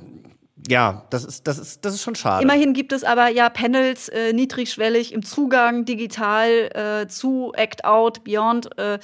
[0.68, 2.42] ja, das ist, das ist, das ist schon schade.
[2.42, 8.24] Immerhin gibt es aber ja Panels äh, niedrigschwellig im Zugang digital äh, zu Act Out,
[8.24, 8.76] Beyond.
[8.78, 8.98] Äh,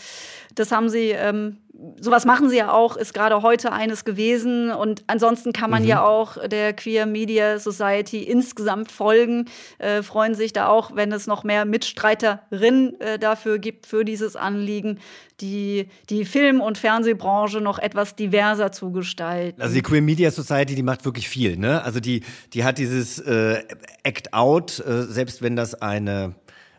[0.55, 1.59] das haben sie, ähm,
[2.01, 4.71] sowas machen sie ja auch, ist gerade heute eines gewesen.
[4.71, 9.47] Und ansonsten kann man ja auch der Queer Media Society insgesamt folgen.
[9.79, 14.37] Äh, freuen sich da auch, wenn es noch mehr Mitstreiterinnen äh, dafür gibt, für dieses
[14.37, 14.99] Anliegen,
[15.41, 19.61] die die Film- und Fernsehbranche noch etwas diverser zu gestalten.
[19.61, 21.83] Also die Queer Media Society, die macht wirklich viel, ne?
[21.83, 22.23] Also die,
[22.55, 23.63] die hat dieses äh,
[24.03, 26.35] Act Out, äh, selbst wenn das eine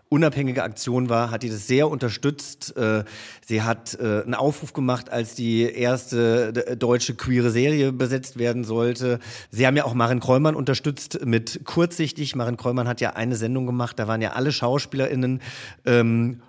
[0.09, 2.75] unabhängige Aktion war, hat die das sehr unterstützt.
[2.77, 3.03] Äh,
[3.45, 8.63] sie hat äh, einen Aufruf gemacht, als die erste d- deutsche queere Serie besetzt werden
[8.63, 9.19] sollte.
[9.51, 12.35] Sie haben ja auch Maren Kräumann unterstützt mit Kurzsichtig.
[12.35, 15.41] Maren Kräumann hat ja eine Sendung gemacht, da waren ja alle SchauspielerInnen
[15.85, 16.41] ähm,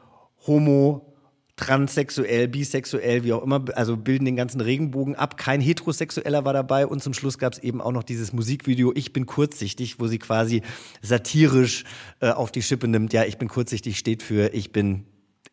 [0.46, 1.07] homo,
[1.58, 5.36] transsexuell, bisexuell, wie auch immer, also bilden den ganzen Regenbogen ab.
[5.36, 9.12] Kein Heterosexueller war dabei und zum Schluss gab es eben auch noch dieses Musikvideo Ich
[9.12, 10.62] bin kurzsichtig, wo sie quasi
[11.02, 11.84] satirisch
[12.20, 13.12] äh, auf die Schippe nimmt.
[13.12, 15.04] Ja, ich bin kurzsichtig steht für ich bin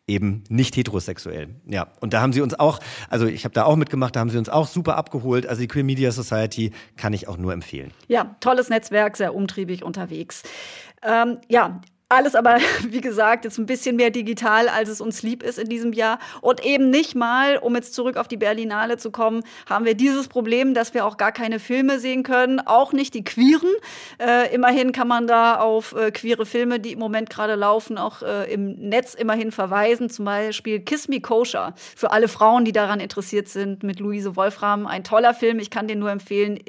[0.06, 1.48] eben nicht heterosexuell.
[1.66, 2.78] Ja, und da haben sie uns auch,
[3.10, 5.46] also ich habe da auch mitgemacht, da haben sie uns auch super abgeholt.
[5.46, 7.90] Also die Queer Media Society kann ich auch nur empfehlen.
[8.06, 10.44] Ja, tolles Netzwerk, sehr umtriebig unterwegs.
[11.02, 11.80] Ähm, ja.
[12.08, 15.68] Alles aber, wie gesagt, jetzt ein bisschen mehr digital, als es uns lieb ist in
[15.68, 16.20] diesem Jahr.
[16.40, 20.28] Und eben nicht mal, um jetzt zurück auf die Berlinale zu kommen, haben wir dieses
[20.28, 23.70] Problem, dass wir auch gar keine Filme sehen können, auch nicht die queeren.
[24.20, 28.22] Äh, immerhin kann man da auf äh, queere Filme, die im Moment gerade laufen, auch
[28.22, 30.08] äh, im Netz immerhin verweisen.
[30.08, 34.86] Zum Beispiel Kiss Me Kosher für alle Frauen, die daran interessiert sind, mit Luise Wolfram.
[34.86, 36.60] Ein toller Film, ich kann den nur empfehlen.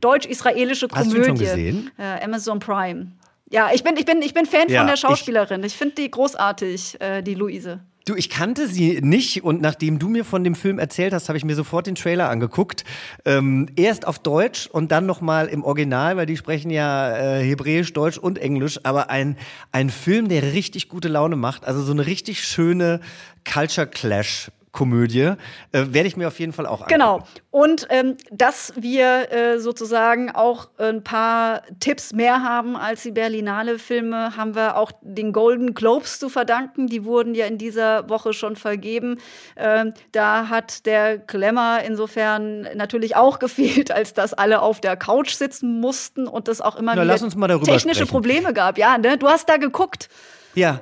[0.00, 1.14] Deutsch-israelische Hast Komödie.
[1.14, 1.90] du ihn schon gesehen?
[1.98, 3.08] Äh, Amazon Prime.
[3.50, 5.62] Ja, ich bin, ich bin, ich bin Fan Ja, von der ich- Schauspielerin.
[5.64, 7.80] Ich, finde die großartig, äh, die Luise.
[8.04, 11.38] Du, ich kannte sie nicht und nachdem du mir von dem Film erzählt hast, habe
[11.38, 12.84] ich mir sofort den Trailer angeguckt.
[13.24, 17.92] Ähm, erst auf Deutsch und dann nochmal im Original, weil die sprechen ja äh, Hebräisch,
[17.92, 18.78] Deutsch und Englisch.
[18.84, 19.36] Aber ein,
[19.72, 21.64] ein Film, der richtig gute Laune macht.
[21.64, 23.00] Also so eine richtig schöne
[23.44, 24.52] Culture Clash.
[24.76, 25.32] Komödie.
[25.72, 27.14] Äh, Werde ich mir auf jeden Fall auch Genau.
[27.14, 27.30] angucken.
[27.50, 34.36] Und ähm, dass wir äh, sozusagen auch ein paar Tipps mehr haben als die Berlinale-Filme,
[34.36, 36.86] haben wir auch den Golden Globes zu verdanken.
[36.86, 39.18] Die wurden ja in dieser Woche schon vergeben.
[39.56, 45.30] Ähm, da hat der Glamour insofern natürlich auch gefehlt, als dass alle auf der Couch
[45.34, 48.10] sitzen mussten und es auch immer Na, wieder lass uns mal darüber technische sprechen.
[48.10, 48.76] Probleme gab.
[48.76, 49.16] Ja, ne?
[49.16, 50.08] Du hast da geguckt.
[50.54, 50.80] Ja.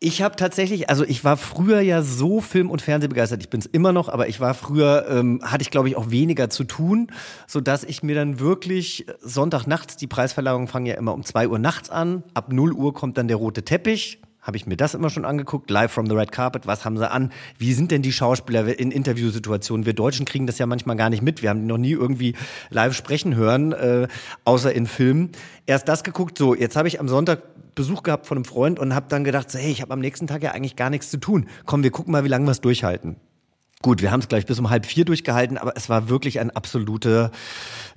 [0.00, 3.66] Ich habe tatsächlich, also ich war früher ja so Film- und Fernsehbegeistert, ich bin es
[3.66, 7.10] immer noch, aber ich war früher, ähm, hatte ich glaube ich auch weniger zu tun,
[7.48, 11.58] so dass ich mir dann wirklich Sonntagnachts, die Preisverleihungen fangen ja immer um zwei Uhr
[11.58, 15.10] nachts an, ab 0 Uhr kommt dann der rote Teppich, habe ich mir das immer
[15.10, 18.12] schon angeguckt, live from the red carpet, was haben sie an, wie sind denn die
[18.12, 21.66] Schauspieler in Interviewsituationen, wir Deutschen kriegen das ja manchmal gar nicht mit, wir haben die
[21.66, 22.34] noch nie irgendwie
[22.70, 24.08] live sprechen hören, äh,
[24.44, 25.32] außer in Filmen.
[25.66, 27.42] Erst das geguckt, so, jetzt habe ich am Sonntag
[27.74, 30.26] Besuch gehabt von einem Freund und habe dann gedacht, so, hey, ich habe am nächsten
[30.26, 31.46] Tag ja eigentlich gar nichts zu tun.
[31.64, 33.16] Komm, wir gucken mal, wie lange wir es durchhalten.
[33.80, 36.50] Gut, wir haben es gleich bis um halb vier durchgehalten, aber es war wirklich ein
[36.50, 37.30] absolute,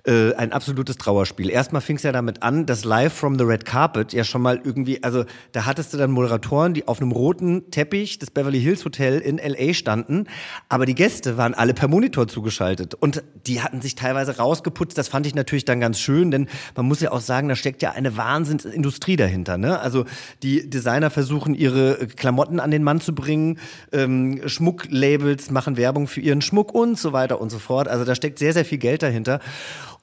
[0.03, 1.49] äh, ein absolutes Trauerspiel.
[1.49, 4.59] Erstmal fing es ja damit an, dass Live from the Red Carpet ja schon mal
[4.63, 8.83] irgendwie, also da hattest du dann Moderatoren, die auf einem roten Teppich des Beverly Hills
[8.83, 10.25] Hotel in LA standen,
[10.69, 14.97] aber die Gäste waren alle per Monitor zugeschaltet und die hatten sich teilweise rausgeputzt.
[14.97, 17.81] Das fand ich natürlich dann ganz schön, denn man muss ja auch sagen, da steckt
[17.81, 19.57] ja eine Wahnsinnsindustrie dahinter.
[19.57, 19.79] Ne?
[19.79, 20.05] Also
[20.41, 23.59] die Designer versuchen ihre Klamotten an den Mann zu bringen,
[23.91, 27.87] ähm, Schmucklabels machen Werbung für ihren Schmuck und so weiter und so fort.
[27.87, 29.39] Also da steckt sehr, sehr viel Geld dahinter.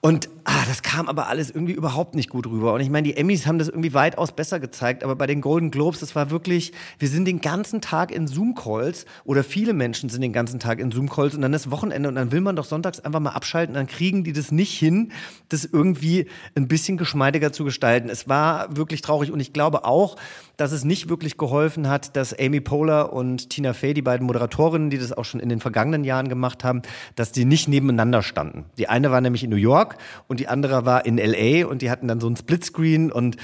[0.00, 2.72] Und ah, das kam aber alles irgendwie überhaupt nicht gut rüber.
[2.72, 5.72] Und ich meine, die Emmys haben das irgendwie weitaus besser gezeigt, aber bei den Golden
[5.72, 10.20] Globes, das war wirklich, wir sind den ganzen Tag in Zoom-Calls oder viele Menschen sind
[10.20, 13.00] den ganzen Tag in Zoom-Calls und dann ist Wochenende und dann will man doch sonntags
[13.00, 15.10] einfach mal abschalten, dann kriegen die das nicht hin,
[15.48, 18.08] das irgendwie ein bisschen geschmeidiger zu gestalten.
[18.08, 20.14] Es war wirklich traurig und ich glaube auch,
[20.56, 24.90] dass es nicht wirklich geholfen hat, dass Amy Poehler und Tina Fey, die beiden Moderatorinnen,
[24.90, 26.82] die das auch schon in den vergangenen Jahren gemacht haben,
[27.16, 28.64] dass die nicht nebeneinander standen.
[28.78, 29.87] Die eine war nämlich in New York
[30.26, 33.36] und die andere war in LA und die hatten dann so ein Splitscreen und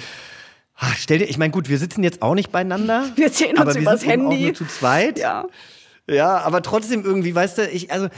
[0.76, 3.07] ah, stell dir, ich meine, gut, wir sitzen jetzt auch nicht beieinander.
[3.16, 4.37] Wir sehen uns aber wir übers sind Handy.
[4.37, 5.18] Auch nur zu zweit.
[5.18, 5.46] Ja.
[6.06, 8.08] Ja, aber trotzdem irgendwie, weißt du, ich, also,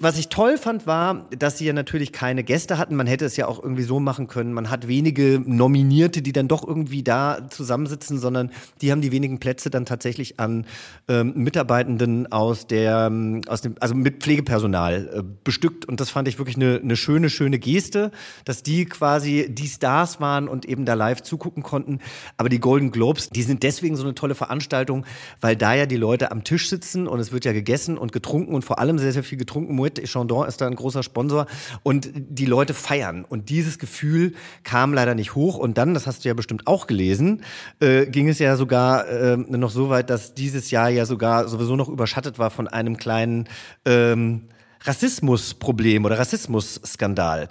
[0.00, 2.96] was ich toll fand, war, dass sie ja natürlich keine Gäste hatten.
[2.96, 4.54] Man hätte es ja auch irgendwie so machen können.
[4.54, 9.38] Man hat wenige Nominierte, die dann doch irgendwie da zusammensitzen, sondern die haben die wenigen
[9.38, 10.64] Plätze dann tatsächlich an
[11.08, 15.84] ähm, Mitarbeitenden aus der, ähm, aus dem, also mit Pflegepersonal äh, bestückt.
[15.84, 18.12] Und das fand ich wirklich eine, eine schöne, schöne Geste,
[18.46, 21.98] dass die quasi die Stars waren und eben da live zugucken konnten.
[22.38, 25.04] Aber die Golden Globes, die sind deswegen so eine tolle Veranstaltung,
[25.42, 28.54] weil da ja die Leute am Tisch sitzen und es wird ja gegessen und getrunken
[28.54, 29.74] und vor allem sehr, sehr viel getrunken.
[29.74, 31.46] Moet et Chandon ist da ein großer Sponsor
[31.82, 33.24] und die Leute feiern.
[33.28, 34.34] Und dieses Gefühl
[34.64, 35.58] kam leider nicht hoch.
[35.58, 37.42] Und dann, das hast du ja bestimmt auch gelesen,
[37.80, 41.76] äh, ging es ja sogar äh, noch so weit, dass dieses Jahr ja sogar sowieso
[41.76, 43.48] noch überschattet war von einem kleinen
[43.84, 44.48] ähm,
[44.84, 47.48] Rassismusproblem oder Rassismusskandal.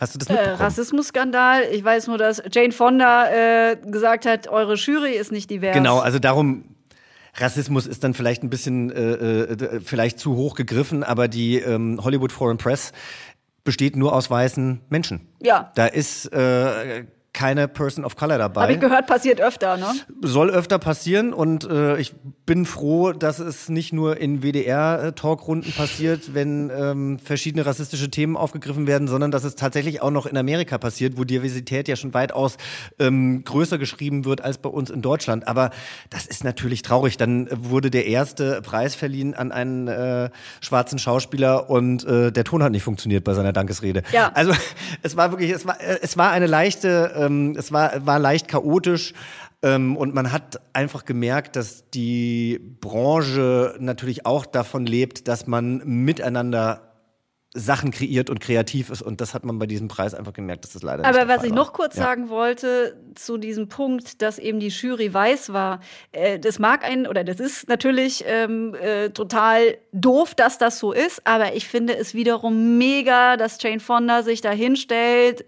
[0.00, 0.56] Hast du das Äh, mitbekommen?
[0.56, 1.62] Rassismusskandal.
[1.72, 5.74] Ich weiß nur, dass Jane Fonda äh, gesagt hat, eure Jury ist nicht divers.
[5.74, 6.64] Genau, also darum.
[7.36, 12.00] Rassismus ist dann vielleicht ein bisschen äh, äh, vielleicht zu hoch gegriffen, aber die ähm,
[12.02, 12.92] Hollywood Foreign Press
[13.64, 15.28] besteht nur aus weißen Menschen.
[15.40, 15.72] Ja.
[15.74, 18.62] Da ist äh, keine Person of Color dabei.
[18.62, 19.92] Habe ich gehört, passiert öfter, ne?
[20.22, 22.14] Soll öfter passieren und äh, ich
[22.46, 28.86] bin froh, dass es nicht nur in WDR-Talkrunden passiert, wenn ähm, verschiedene rassistische Themen aufgegriffen
[28.86, 32.56] werden, sondern dass es tatsächlich auch noch in Amerika passiert, wo Diversität ja schon weitaus
[33.00, 35.48] ähm, größer geschrieben wird als bei uns in Deutschland.
[35.48, 35.70] Aber
[36.10, 37.16] das ist natürlich traurig.
[37.16, 42.62] Dann wurde der erste Preis verliehen an einen äh, schwarzen Schauspieler und äh, der Ton
[42.62, 44.02] hat nicht funktioniert bei seiner Dankesrede.
[44.12, 44.30] Ja.
[44.34, 44.52] Also
[45.02, 48.48] es war wirklich, es war, äh, es war eine leichte, ähm, es war, war leicht
[48.48, 49.12] chaotisch.
[49.62, 55.82] Ähm, und man hat einfach gemerkt, dass die Branche natürlich auch davon lebt, dass man
[55.84, 56.94] miteinander
[57.56, 59.00] Sachen kreiert und kreativ ist.
[59.00, 61.44] Und das hat man bei diesem Preis einfach gemerkt, dass das leider nicht Aber was
[61.44, 62.02] ich noch kurz Ja.
[62.02, 65.78] sagen wollte zu diesem Punkt, dass eben die Jury weiß war,
[66.10, 70.92] äh, das mag einen oder das ist natürlich ähm, äh, total doof, dass das so
[70.92, 75.44] ist, aber ich finde es wiederum mega, dass Jane Fonda sich da hinstellt,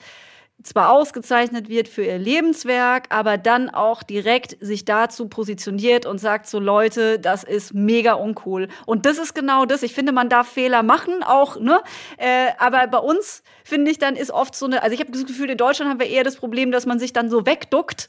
[0.62, 6.46] zwar ausgezeichnet wird für ihr Lebenswerk, aber dann auch direkt sich dazu positioniert und sagt
[6.46, 8.68] so Leute, das ist mega uncool.
[8.86, 9.82] Und das ist genau das.
[9.82, 11.80] Ich finde, man darf Fehler machen, auch, ne?
[12.16, 15.26] Äh, aber bei uns finde ich dann ist oft so eine, also ich habe das
[15.26, 18.08] Gefühl, in Deutschland haben wir eher das Problem, dass man sich dann so wegduckt.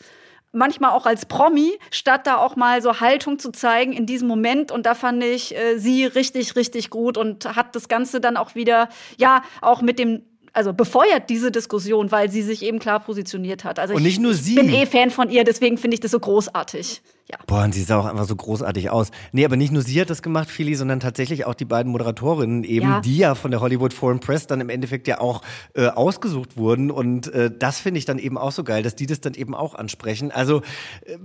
[0.53, 4.71] Manchmal auch als Promi, statt da auch mal so Haltung zu zeigen in diesem Moment.
[4.71, 8.55] Und da fand ich äh, sie richtig, richtig gut und hat das Ganze dann auch
[8.55, 13.63] wieder, ja, auch mit dem also befeuert diese Diskussion, weil sie sich eben klar positioniert
[13.63, 13.79] hat.
[13.79, 14.55] Also Und ich, nicht nur ich sie.
[14.55, 17.01] bin eh Fan von ihr, deswegen finde ich das so großartig.
[17.29, 17.37] Ja.
[17.45, 19.11] Boah, und sie sah auch einfach so großartig aus.
[19.33, 22.63] Nee, aber nicht nur sie hat das gemacht, Philly, sondern tatsächlich auch die beiden Moderatorinnen
[22.63, 23.01] eben, Ja.
[23.01, 25.41] die ja von der Hollywood Foreign Press dann im Endeffekt ja auch
[25.73, 26.89] äh, ausgesucht wurden.
[26.89, 29.55] Und äh, das finde ich dann eben auch so geil, dass die das dann eben
[29.55, 30.31] auch ansprechen.
[30.31, 30.61] Also
[31.05, 31.17] äh,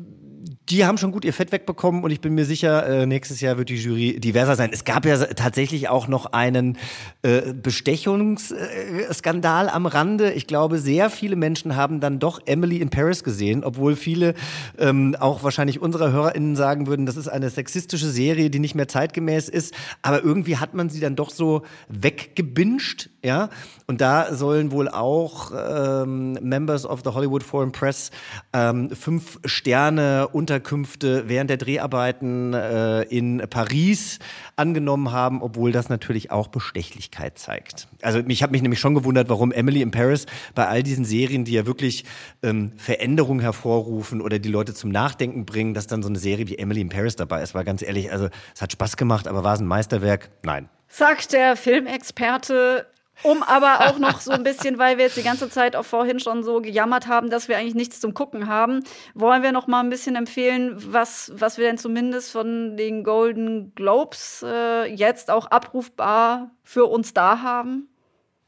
[0.68, 3.58] die haben schon gut ihr Fett wegbekommen und ich bin mir sicher, äh, nächstes Jahr
[3.58, 4.70] wird die Jury diverser sein.
[4.72, 6.78] Es gab ja tatsächlich auch noch einen
[7.22, 10.32] äh, Bestechungsskandal am Rande.
[10.32, 14.34] Ich glaube, sehr viele Menschen haben dann doch Emily in Paris gesehen, obwohl viele
[14.78, 18.88] ähm, auch wahrscheinlich unserer HörerInnen sagen würden, das ist eine sexistische Serie, die nicht mehr
[18.88, 19.74] zeitgemäß ist.
[20.00, 23.50] Aber irgendwie hat man sie dann doch so weggebinscht, ja.
[23.86, 28.10] Und da sollen wohl auch ähm, Members of the Hollywood Foreign Press
[28.54, 34.18] ähm, fünf Sterne Unterkünfte während der Dreharbeiten äh, in Paris
[34.56, 37.88] angenommen haben, obwohl das natürlich auch Bestechlichkeit zeigt.
[38.00, 40.24] Also mich habe mich nämlich schon gewundert, warum Emily in Paris
[40.54, 42.04] bei all diesen Serien, die ja wirklich
[42.42, 46.58] ähm, Veränderungen hervorrufen oder die Leute zum Nachdenken bringen, dass dann so eine Serie wie
[46.58, 47.54] Emily in Paris dabei ist.
[47.54, 50.30] War ganz ehrlich, also es hat Spaß gemacht, aber war es ein Meisterwerk?
[50.42, 50.68] Nein.
[50.88, 52.86] Sagt der Filmexperte.
[53.22, 56.18] Um aber auch noch so ein bisschen, weil wir jetzt die ganze Zeit auch vorhin
[56.18, 58.82] schon so gejammert haben, dass wir eigentlich nichts zum Gucken haben,
[59.14, 63.74] wollen wir noch mal ein bisschen empfehlen, was, was wir denn zumindest von den Golden
[63.74, 67.88] Globes äh, jetzt auch abrufbar für uns da haben?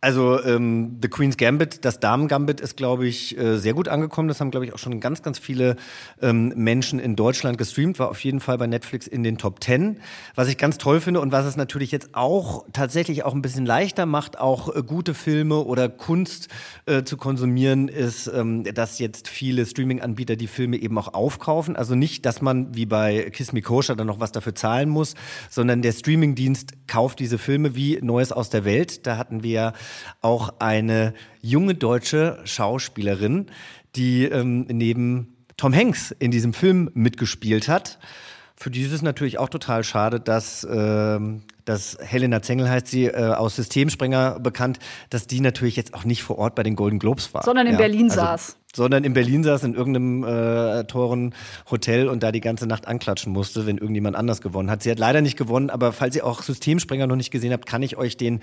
[0.05, 4.29] Also ähm, The Queen's Gambit, das Damen-Gambit ist, glaube ich, äh, sehr gut angekommen.
[4.29, 5.77] Das haben, glaube ich, auch schon ganz, ganz viele
[6.21, 7.99] ähm, Menschen in Deutschland gestreamt.
[7.99, 10.01] War auf jeden Fall bei Netflix in den Top Ten.
[10.35, 13.65] Was ich ganz toll finde und was es natürlich jetzt auch tatsächlich auch ein bisschen
[13.65, 16.49] leichter macht, auch äh, gute Filme oder Kunst
[16.85, 21.77] äh, zu konsumieren, ist, ähm, dass jetzt viele Streaming-Anbieter die Filme eben auch aufkaufen.
[21.77, 25.15] Also nicht, dass man wie bei Kiss Me Kosher dann noch was dafür zahlen muss,
[25.49, 29.07] sondern der Streaming-Dienst kauft diese Filme wie Neues aus der Welt.
[29.07, 29.73] Da hatten wir
[30.21, 33.47] auch eine junge deutsche Schauspielerin,
[33.97, 37.99] die ähm, neben Tom Hanks in diesem Film mitgespielt hat.
[38.57, 43.07] Für die ist es natürlich auch total schade, dass, ähm, dass Helena Zengel heißt sie,
[43.07, 44.79] äh, aus Systemsprenger bekannt,
[45.11, 47.43] dass die natürlich jetzt auch nicht vor Ort bei den Golden Globes war.
[47.43, 48.57] Sondern in Berlin saß.
[48.75, 51.35] Sondern in Berlin saß, in irgendeinem äh, teuren
[51.71, 54.83] Hotel und da die ganze Nacht anklatschen musste, wenn irgendjemand anders gewonnen hat.
[54.83, 57.83] Sie hat leider nicht gewonnen, aber falls ihr auch Systemsprenger noch nicht gesehen habt, kann
[57.83, 58.41] ich euch den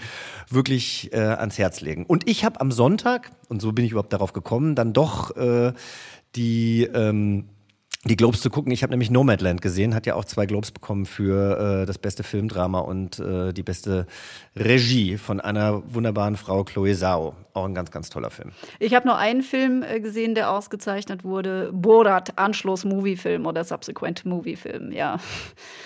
[0.50, 2.06] wirklich äh, ans Herz legen.
[2.06, 5.74] Und ich habe am Sonntag, und so bin ich überhaupt darauf gekommen, dann doch äh,
[6.36, 7.50] die ähm,
[8.06, 8.72] die Globes zu gucken.
[8.72, 12.24] Ich habe nämlich Nomadland gesehen, hat ja auch zwei Globes bekommen für äh, das beste
[12.24, 14.08] Filmdrama und äh, die beste
[14.56, 17.36] Regie von einer wunderbaren Frau Chloe Zhao.
[17.54, 18.52] Auch ein ganz, ganz toller Film.
[18.80, 21.70] Ich habe nur einen Film äh, gesehen, der ausgezeichnet wurde.
[21.74, 25.20] Borat, Anschluss-Movie-Film oder Subsequent-Movie-Film, ja.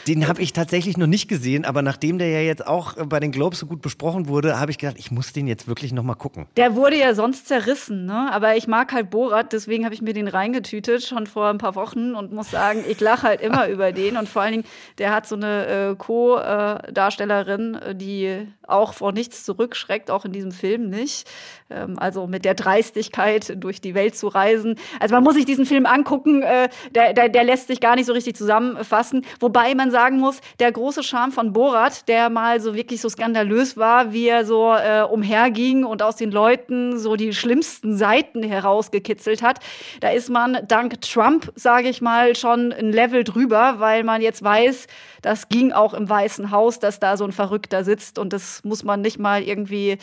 [0.07, 3.19] Den habe ich tatsächlich noch nicht gesehen, aber nachdem der ja jetzt auch äh, bei
[3.19, 6.03] den Globes so gut besprochen wurde, habe ich gedacht, ich muss den jetzt wirklich noch
[6.03, 6.45] mal gucken.
[6.55, 8.31] Der wurde ja sonst zerrissen, ne?
[8.31, 11.75] Aber ich mag halt Borat, deswegen habe ich mir den reingetütet schon vor ein paar
[11.75, 14.17] Wochen und muss sagen, ich lache halt immer über den.
[14.17, 14.65] Und vor allen Dingen,
[14.97, 20.51] der hat so eine äh, Co-Darstellerin, äh, die auch vor nichts zurückschreckt, auch in diesem
[20.51, 21.27] Film nicht.
[21.69, 24.77] Ähm, also mit der Dreistigkeit durch die Welt zu reisen.
[24.99, 28.05] Also man muss sich diesen Film angucken, äh, der, der, der lässt sich gar nicht
[28.05, 29.25] so richtig zusammenfassen.
[29.39, 33.77] Wobei man sagen muss, der große Charme von Borat, der mal so wirklich so skandalös
[33.77, 39.41] war, wie er so äh, umherging und aus den Leuten so die schlimmsten Seiten herausgekitzelt
[39.41, 39.59] hat,
[40.01, 44.43] da ist man dank Trump, sage ich mal, schon ein Level drüber, weil man jetzt
[44.43, 44.87] weiß,
[45.21, 48.83] das ging auch im Weißen Haus, dass da so ein Verrückter sitzt und das muss
[48.83, 49.97] man nicht mal irgendwie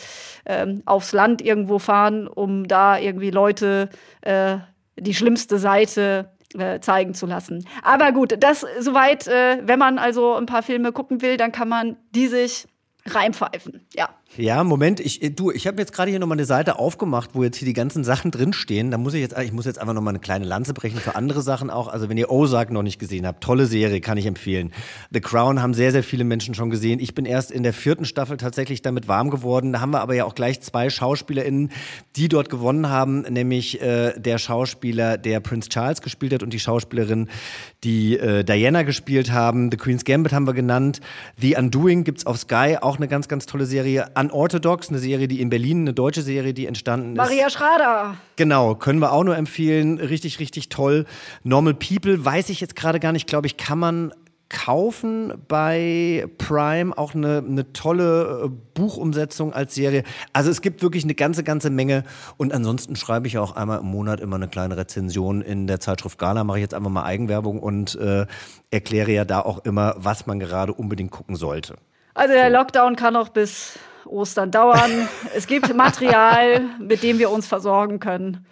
[0.45, 3.89] ähm, aufs Land irgendwo fahren, um da irgendwie Leute
[4.21, 4.57] äh,
[4.97, 7.67] die schlimmste Seite äh, zeigen zu lassen.
[7.81, 11.69] Aber gut, das soweit, äh, wenn man also ein paar Filme gucken will, dann kann
[11.69, 12.67] man die sich
[13.05, 13.85] reinpfeifen.
[13.93, 14.09] Ja.
[14.35, 17.57] Ja, Moment, ich, äh, ich habe jetzt gerade hier nochmal eine Seite aufgemacht, wo jetzt
[17.57, 18.89] hier die ganzen Sachen drinstehen.
[18.89, 21.43] Da muss ich jetzt, ich muss jetzt einfach nochmal eine kleine Lanze brechen für andere
[21.43, 21.87] Sachen auch.
[21.87, 24.71] Also wenn ihr Ozark noch nicht gesehen habt, tolle Serie, kann ich empfehlen.
[25.11, 26.99] The Crown haben sehr, sehr viele Menschen schon gesehen.
[26.99, 29.71] Ich bin erst in der vierten Staffel tatsächlich damit warm geworden.
[29.71, 31.69] Da haben wir aber ja auch gleich zwei SchauspielerInnen,
[32.15, 36.59] die dort gewonnen haben, nämlich äh, der Schauspieler, der Prince Charles gespielt hat und die
[36.59, 37.29] Schauspielerin,
[37.83, 39.69] die äh, Diana gespielt haben.
[39.69, 41.01] The Queen's Gambit haben wir genannt.
[41.39, 44.07] The Undoing gibt's auf Sky, auch eine ganz, ganz tolle Serie.
[44.31, 47.17] Unorthodox, eine Serie, die in Berlin, eine deutsche Serie, die entstanden ist.
[47.17, 48.15] Maria Schrader.
[48.35, 49.99] Genau, können wir auch nur empfehlen.
[49.99, 51.05] Richtig, richtig toll.
[51.43, 54.13] Normal People, weiß ich jetzt gerade gar nicht, glaube ich, kann man
[54.53, 56.95] kaufen bei Prime.
[56.97, 60.03] Auch eine, eine tolle äh, Buchumsetzung als Serie.
[60.31, 62.03] Also es gibt wirklich eine ganze, ganze Menge.
[62.37, 66.19] Und ansonsten schreibe ich auch einmal im Monat immer eine kleine Rezension in der Zeitschrift
[66.19, 66.43] Gala.
[66.43, 68.27] Mache ich jetzt einfach mal Eigenwerbung und äh,
[68.69, 71.75] erkläre ja da auch immer, was man gerade unbedingt gucken sollte.
[72.13, 75.07] Also der Lockdown kann noch bis Ostern dauern.
[75.35, 78.45] es gibt Material, mit dem wir uns versorgen können.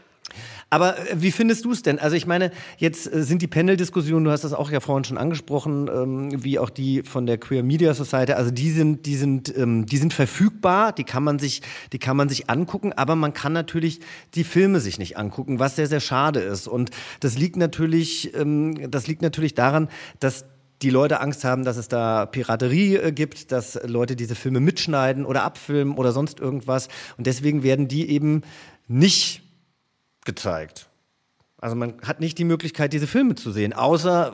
[0.73, 1.99] Aber äh, wie findest du es denn?
[1.99, 5.17] Also ich meine, jetzt äh, sind die Panel-Diskussionen, du hast das auch ja vorhin schon
[5.17, 9.55] angesprochen, ähm, wie auch die von der Queer Media Society, also die sind, die sind,
[9.55, 11.61] ähm, die sind verfügbar, die kann man sich,
[11.91, 13.99] die kann man sich angucken, aber man kann natürlich
[14.33, 16.69] die Filme sich nicht angucken, was sehr, sehr schade ist.
[16.69, 19.89] Und das liegt natürlich, ähm, das liegt natürlich daran,
[20.21, 20.45] dass
[20.81, 25.25] die Leute Angst haben, dass es da Piraterie äh, gibt, dass Leute diese Filme mitschneiden
[25.25, 26.87] oder abfilmen oder sonst irgendwas.
[27.17, 28.41] Und deswegen werden die eben
[28.87, 29.43] nicht
[30.25, 30.89] gezeigt.
[31.57, 34.33] Also man hat nicht die Möglichkeit, diese Filme zu sehen, außer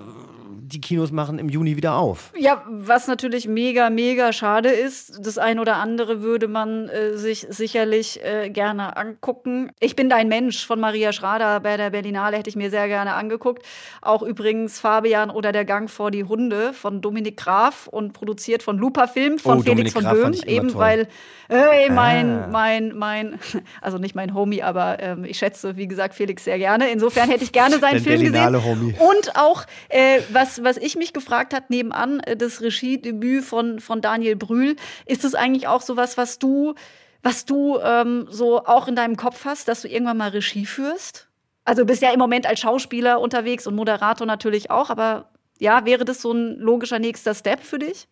[0.50, 2.32] die Kinos machen im Juni wieder auf.
[2.38, 5.20] Ja, was natürlich mega, mega schade ist.
[5.26, 9.72] Das ein oder andere würde man äh, sich sicherlich äh, gerne angucken.
[9.80, 13.14] Ich bin dein Mensch von Maria Schrader bei der Berlinale hätte ich mir sehr gerne
[13.14, 13.64] angeguckt.
[14.02, 18.78] Auch übrigens Fabian oder der Gang vor die Hunde von Dominik Graf und produziert von
[18.78, 20.34] Lupa Film von Oh, Felix Dominik von Graf Böhm.
[20.48, 20.80] Eben toll.
[20.82, 21.08] weil
[21.50, 22.48] äh, mein, Ah.
[22.52, 23.40] mein, mein,
[23.82, 26.90] also nicht mein Homie, aber ähm, ich schätze, wie gesagt, Felix sehr gerne.
[26.90, 28.34] Insofern hätte ich gerne seinen Film gesehen.
[28.34, 28.94] Berlinale Homie.
[29.00, 34.02] Und auch, äh, was, was ich mich gefragt hat, nebenan äh, das Regiedebüt von, von
[34.02, 34.76] Daniel Brühl,
[35.06, 36.76] ist es eigentlich auch sowas, was du,
[37.24, 41.28] was du ähm, so auch in deinem Kopf hast, dass du irgendwann mal Regie führst?
[41.66, 46.06] Also bist ja im Moment als Schauspieler unterwegs und Moderator natürlich auch, aber ja, wäre
[46.06, 48.08] das so ein logischer nächster Step für dich?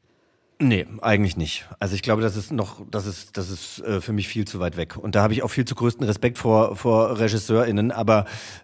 [0.57, 1.65] Nee, eigentlich nicht.
[1.79, 4.61] Also ich glaube, das ist noch, das ist, das ist äh, für mich viel zu
[4.61, 4.95] weit weg.
[4.95, 7.91] Und da habe ich auch viel zu größten Respekt vor, vor RegisseurInnen.
[7.91, 8.23] Aber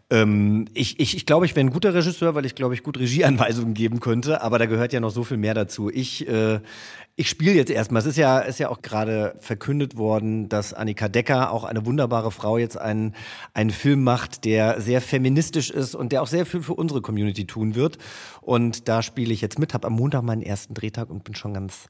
[0.10, 2.98] ähm, ich, ich, ich glaube, ich wäre ein guter Regisseur, weil ich glaube, ich gut
[2.98, 4.42] Regieanweisungen geben könnte.
[4.42, 5.90] Aber da gehört ja noch so viel mehr dazu.
[5.90, 6.62] Ich, äh,
[7.18, 8.00] ich spiele jetzt erstmal.
[8.02, 12.32] Es ist ja, ist ja auch gerade verkündet worden, dass Annika Decker, auch eine wunderbare
[12.32, 13.16] Frau, jetzt einen,
[13.54, 17.46] einen Film macht, der sehr feministisch ist und der auch sehr viel für unsere Community
[17.46, 17.98] tun wird.
[18.42, 21.54] Und da spiele ich jetzt mit, habe am Montag meinen ersten Drehtag und bin schon
[21.54, 21.88] ganz,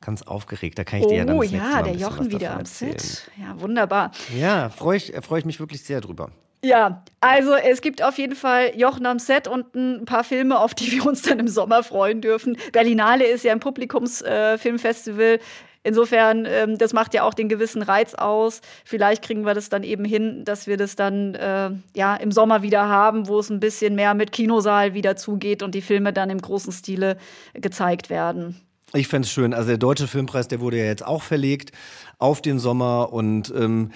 [0.00, 0.78] ganz aufgeregt.
[0.78, 2.66] Da kann ich dir ja dann oh das ja, der Jochen wieder am.
[2.66, 3.30] Set.
[3.40, 4.10] Ja, wunderbar.
[4.36, 6.30] Ja, freue ich, freue ich mich wirklich sehr drüber.
[6.64, 10.74] Ja, also es gibt auf jeden Fall Jochen am Set und ein paar Filme, auf
[10.74, 12.56] die wir uns dann im Sommer freuen dürfen.
[12.72, 15.34] Berlinale ist ja ein Publikumsfilmfestival.
[15.34, 15.38] Äh.
[15.84, 18.62] Insofern, ähm, das macht ja auch den gewissen Reiz aus.
[18.84, 22.62] Vielleicht kriegen wir das dann eben hin, dass wir das dann äh, ja im Sommer
[22.62, 26.30] wieder haben, wo es ein bisschen mehr mit Kinosaal wieder zugeht und die Filme dann
[26.30, 27.18] im großen Stile
[27.52, 28.60] gezeigt werden.
[28.94, 29.52] Ich fänd's schön.
[29.52, 31.72] Also der Deutsche Filmpreis, der wurde ja jetzt auch verlegt
[32.18, 33.90] auf den Sommer und ähm,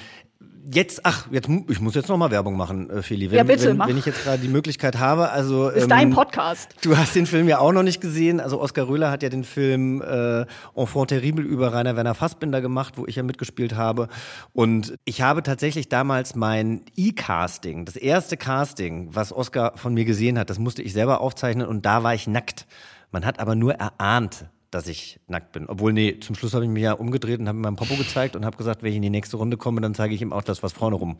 [0.70, 3.30] Jetzt, ach, jetzt, ich muss jetzt noch mal Werbung machen, äh, Feli.
[3.30, 3.88] Wenn, Ja, bitte, wenn, mach.
[3.88, 6.74] wenn ich jetzt gerade die Möglichkeit habe, also Ist ähm, dein Podcast.
[6.82, 8.38] Du hast den Film ja auch noch nicht gesehen.
[8.38, 10.44] Also Oskar Röhler hat ja den Film äh,
[10.76, 14.08] Enfant terrible über Rainer Werner Fassbinder gemacht, wo ich ja mitgespielt habe.
[14.52, 20.38] Und ich habe tatsächlich damals mein E-Casting, das erste Casting, was Oskar von mir gesehen
[20.38, 22.66] hat, das musste ich selber aufzeichnen und da war ich nackt.
[23.10, 24.44] Man hat aber nur erahnt,
[24.78, 25.66] dass ich nackt bin.
[25.66, 28.36] Obwohl, nee, zum Schluss habe ich mich ja umgedreht und habe ihm meinen Popo gezeigt
[28.36, 30.44] und habe gesagt, wenn ich in die nächste Runde komme, dann zeige ich ihm auch
[30.44, 31.16] das, was vorne rum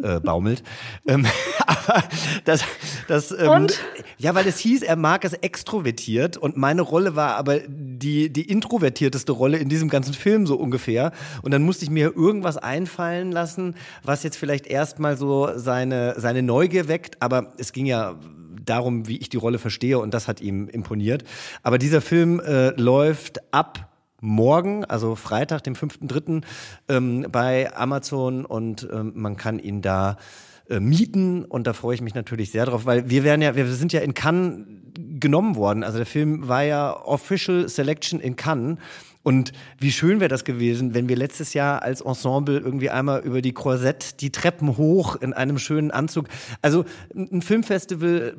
[0.00, 0.62] äh, baumelt.
[1.08, 1.26] ähm,
[1.66, 2.04] aber
[2.44, 2.64] das,
[3.08, 3.80] das ähm, Und?
[4.18, 8.48] ja, weil es hieß, er mag es extrovertiert und meine Rolle war aber die, die
[8.48, 11.10] introvertierteste Rolle in diesem ganzen Film so ungefähr.
[11.42, 16.44] Und dann musste ich mir irgendwas einfallen lassen, was jetzt vielleicht erstmal so seine, seine
[16.44, 17.20] Neugier weckt.
[17.20, 18.14] Aber es ging ja
[18.70, 21.24] darum, wie ich die Rolle verstehe und das hat ihm imponiert.
[21.62, 23.90] Aber dieser Film äh, läuft ab
[24.20, 26.42] morgen, also Freitag, dem 5.3.
[26.88, 30.16] Ähm, bei Amazon und ähm, man kann ihn da
[30.68, 33.66] äh, mieten und da freue ich mich natürlich sehr drauf, weil wir werden ja, wir
[33.66, 34.66] sind ja in Cannes
[35.18, 35.84] genommen worden.
[35.84, 38.78] Also der Film war ja Official Selection in Cannes.
[39.22, 43.42] Und wie schön wäre das gewesen, wenn wir letztes Jahr als Ensemble irgendwie einmal über
[43.42, 46.28] die Croisette die Treppen hoch in einem schönen Anzug.
[46.62, 48.34] Also ein Filmfestival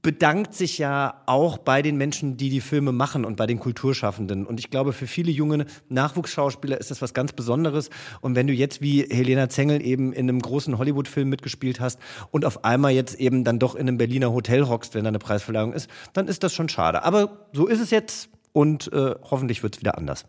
[0.00, 4.46] bedankt sich ja auch bei den Menschen, die die Filme machen und bei den Kulturschaffenden.
[4.46, 7.90] Und ich glaube, für viele junge Nachwuchsschauspieler ist das was ganz Besonderes.
[8.20, 11.98] Und wenn du jetzt wie Helena Zengel eben in einem großen Hollywood-Film mitgespielt hast
[12.30, 15.18] und auf einmal jetzt eben dann doch in einem Berliner Hotel hockst, wenn da eine
[15.18, 17.04] Preisverleihung ist, dann ist das schon schade.
[17.04, 20.24] Aber so ist es jetzt und äh, hoffentlich wird es wieder anders.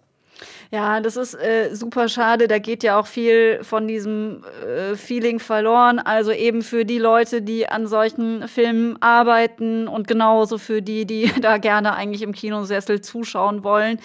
[0.72, 2.48] Ja, das ist äh, super schade.
[2.48, 6.00] Da geht ja auch viel von diesem äh, Feeling verloren.
[6.00, 11.32] Also eben für die Leute, die an solchen Filmen arbeiten und genauso für die, die
[11.42, 14.00] da gerne eigentlich im Kinosessel zuschauen wollen.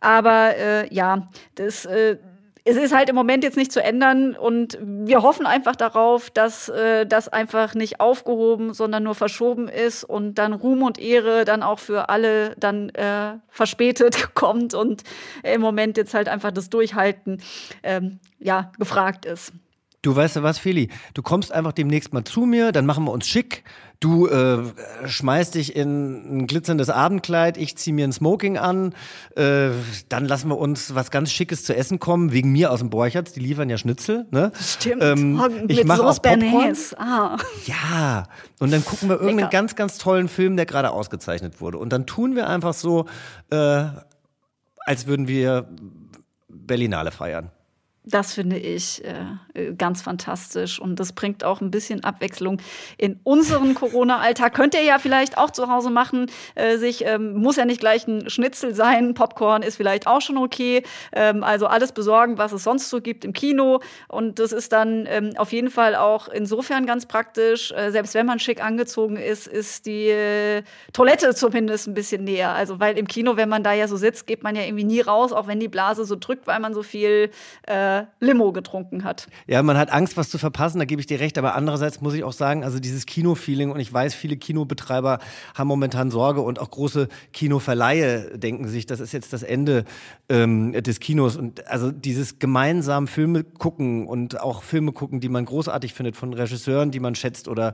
[0.00, 1.84] Aber äh, ja, das.
[1.84, 2.18] Äh,
[2.68, 6.68] es ist halt im Moment jetzt nicht zu ändern und wir hoffen einfach darauf, dass
[6.68, 11.62] äh, das einfach nicht aufgehoben, sondern nur verschoben ist und dann Ruhm und Ehre dann
[11.62, 15.02] auch für alle dann äh, verspätet kommt und
[15.42, 17.40] im Moment jetzt halt einfach das Durchhalten
[17.82, 19.52] ähm, ja gefragt ist.
[20.02, 20.90] Du weißt du was, Feli?
[21.14, 23.64] Du kommst einfach demnächst mal zu mir, dann machen wir uns schick,
[24.00, 24.58] Du äh,
[25.06, 28.94] schmeißt dich in ein glitzerndes Abendkleid, ich zieh mir ein Smoking an,
[29.34, 29.70] äh,
[30.08, 33.32] dann lassen wir uns was ganz Schickes zu essen kommen, wegen mir aus dem Borchertz,
[33.32, 34.26] die liefern ja Schnitzel.
[34.30, 34.52] Ne?
[34.60, 35.02] Stimmt.
[35.02, 36.76] Ähm, Oh, ich mache auch Popcorn.
[36.96, 37.38] Ah.
[37.66, 38.24] Ja,
[38.60, 39.50] und dann gucken wir irgendeinen Lecker.
[39.50, 41.78] ganz, ganz tollen Film, der gerade ausgezeichnet wurde.
[41.78, 43.06] Und dann tun wir einfach so,
[43.50, 43.84] äh,
[44.86, 45.68] als würden wir
[46.48, 47.50] Berlinale feiern.
[48.10, 52.60] Das finde ich äh, ganz fantastisch und das bringt auch ein bisschen Abwechslung
[52.96, 54.54] in unseren Corona-Alltag.
[54.54, 56.30] Könnt ihr ja vielleicht auch zu Hause machen.
[56.54, 59.14] Äh, sich ähm, muss ja nicht gleich ein Schnitzel sein.
[59.14, 60.84] Popcorn ist vielleicht auch schon okay.
[61.12, 63.80] Ähm, also alles besorgen, was es sonst so gibt im Kino.
[64.08, 67.72] Und das ist dann ähm, auf jeden Fall auch insofern ganz praktisch.
[67.72, 70.62] Äh, selbst wenn man schick angezogen ist, ist die äh,
[70.94, 72.52] Toilette zumindest ein bisschen näher.
[72.52, 75.00] Also weil im Kino, wenn man da ja so sitzt, geht man ja irgendwie nie
[75.00, 77.30] raus, auch wenn die Blase so drückt, weil man so viel
[77.66, 79.26] äh, Limo getrunken hat.
[79.46, 81.38] Ja, man hat Angst, was zu verpassen, da gebe ich dir recht.
[81.38, 85.18] Aber andererseits muss ich auch sagen, also dieses Kino-Feeling, und ich weiß, viele Kinobetreiber
[85.54, 89.84] haben momentan Sorge und auch große Kinoverleihe denken sich, das ist jetzt das Ende
[90.28, 91.36] ähm, des Kinos.
[91.36, 96.32] Und also dieses gemeinsam Filme gucken und auch Filme gucken, die man großartig findet, von
[96.34, 97.72] Regisseuren, die man schätzt oder,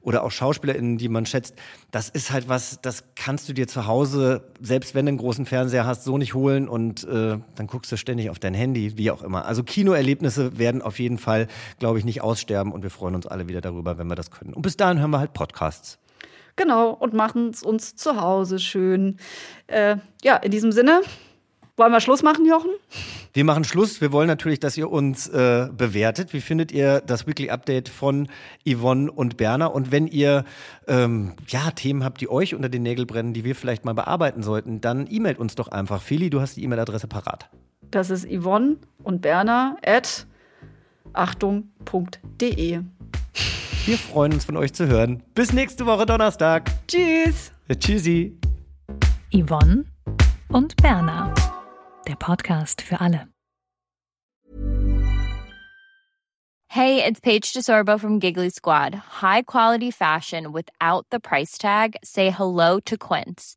[0.00, 1.54] oder auch SchauspielerInnen, die man schätzt,
[1.90, 5.46] das ist halt was, das kannst du dir zu Hause, selbst wenn du einen großen
[5.46, 9.10] Fernseher hast, so nicht holen und äh, dann guckst du ständig auf dein Handy, wie
[9.10, 9.46] auch immer.
[9.46, 11.48] Also Kinoerlebnisse werden auf jeden Fall,
[11.78, 14.54] glaube ich, nicht aussterben und wir freuen uns alle wieder darüber, wenn wir das können.
[14.54, 15.98] Und bis dahin hören wir halt Podcasts.
[16.56, 19.18] Genau, und machen es uns zu Hause schön.
[19.66, 21.02] Äh, ja, in diesem Sinne,
[21.76, 22.70] wollen wir Schluss machen, Jochen?
[23.34, 24.00] Wir machen Schluss.
[24.00, 26.32] Wir wollen natürlich, dass ihr uns äh, bewertet.
[26.32, 28.28] Wie findet ihr das Weekly Update von
[28.66, 29.74] Yvonne und Berner?
[29.74, 30.46] Und wenn ihr
[30.88, 34.42] ähm, ja, Themen habt, die euch unter den Nägeln brennen, die wir vielleicht mal bearbeiten
[34.42, 36.00] sollten, dann e-mailt uns doch einfach.
[36.00, 37.50] Feli, du hast die E-Mail-Adresse parat.
[37.90, 40.26] Das ist Yvonne und Berner at
[41.12, 42.80] achtung.de.
[43.84, 45.22] Wir freuen uns von euch zu hören.
[45.34, 46.70] Bis nächste Woche Donnerstag.
[46.88, 47.52] Tschüss!
[47.68, 48.36] Tschüssi.
[49.32, 49.84] Yvonne
[50.48, 51.32] und Berna.
[52.06, 53.28] Der Podcast für alle.
[56.68, 58.94] Hey, it's Paige DeSorbo from Giggly Squad.
[59.22, 61.96] High quality fashion without the price tag.
[62.04, 63.56] Say hello to Quince.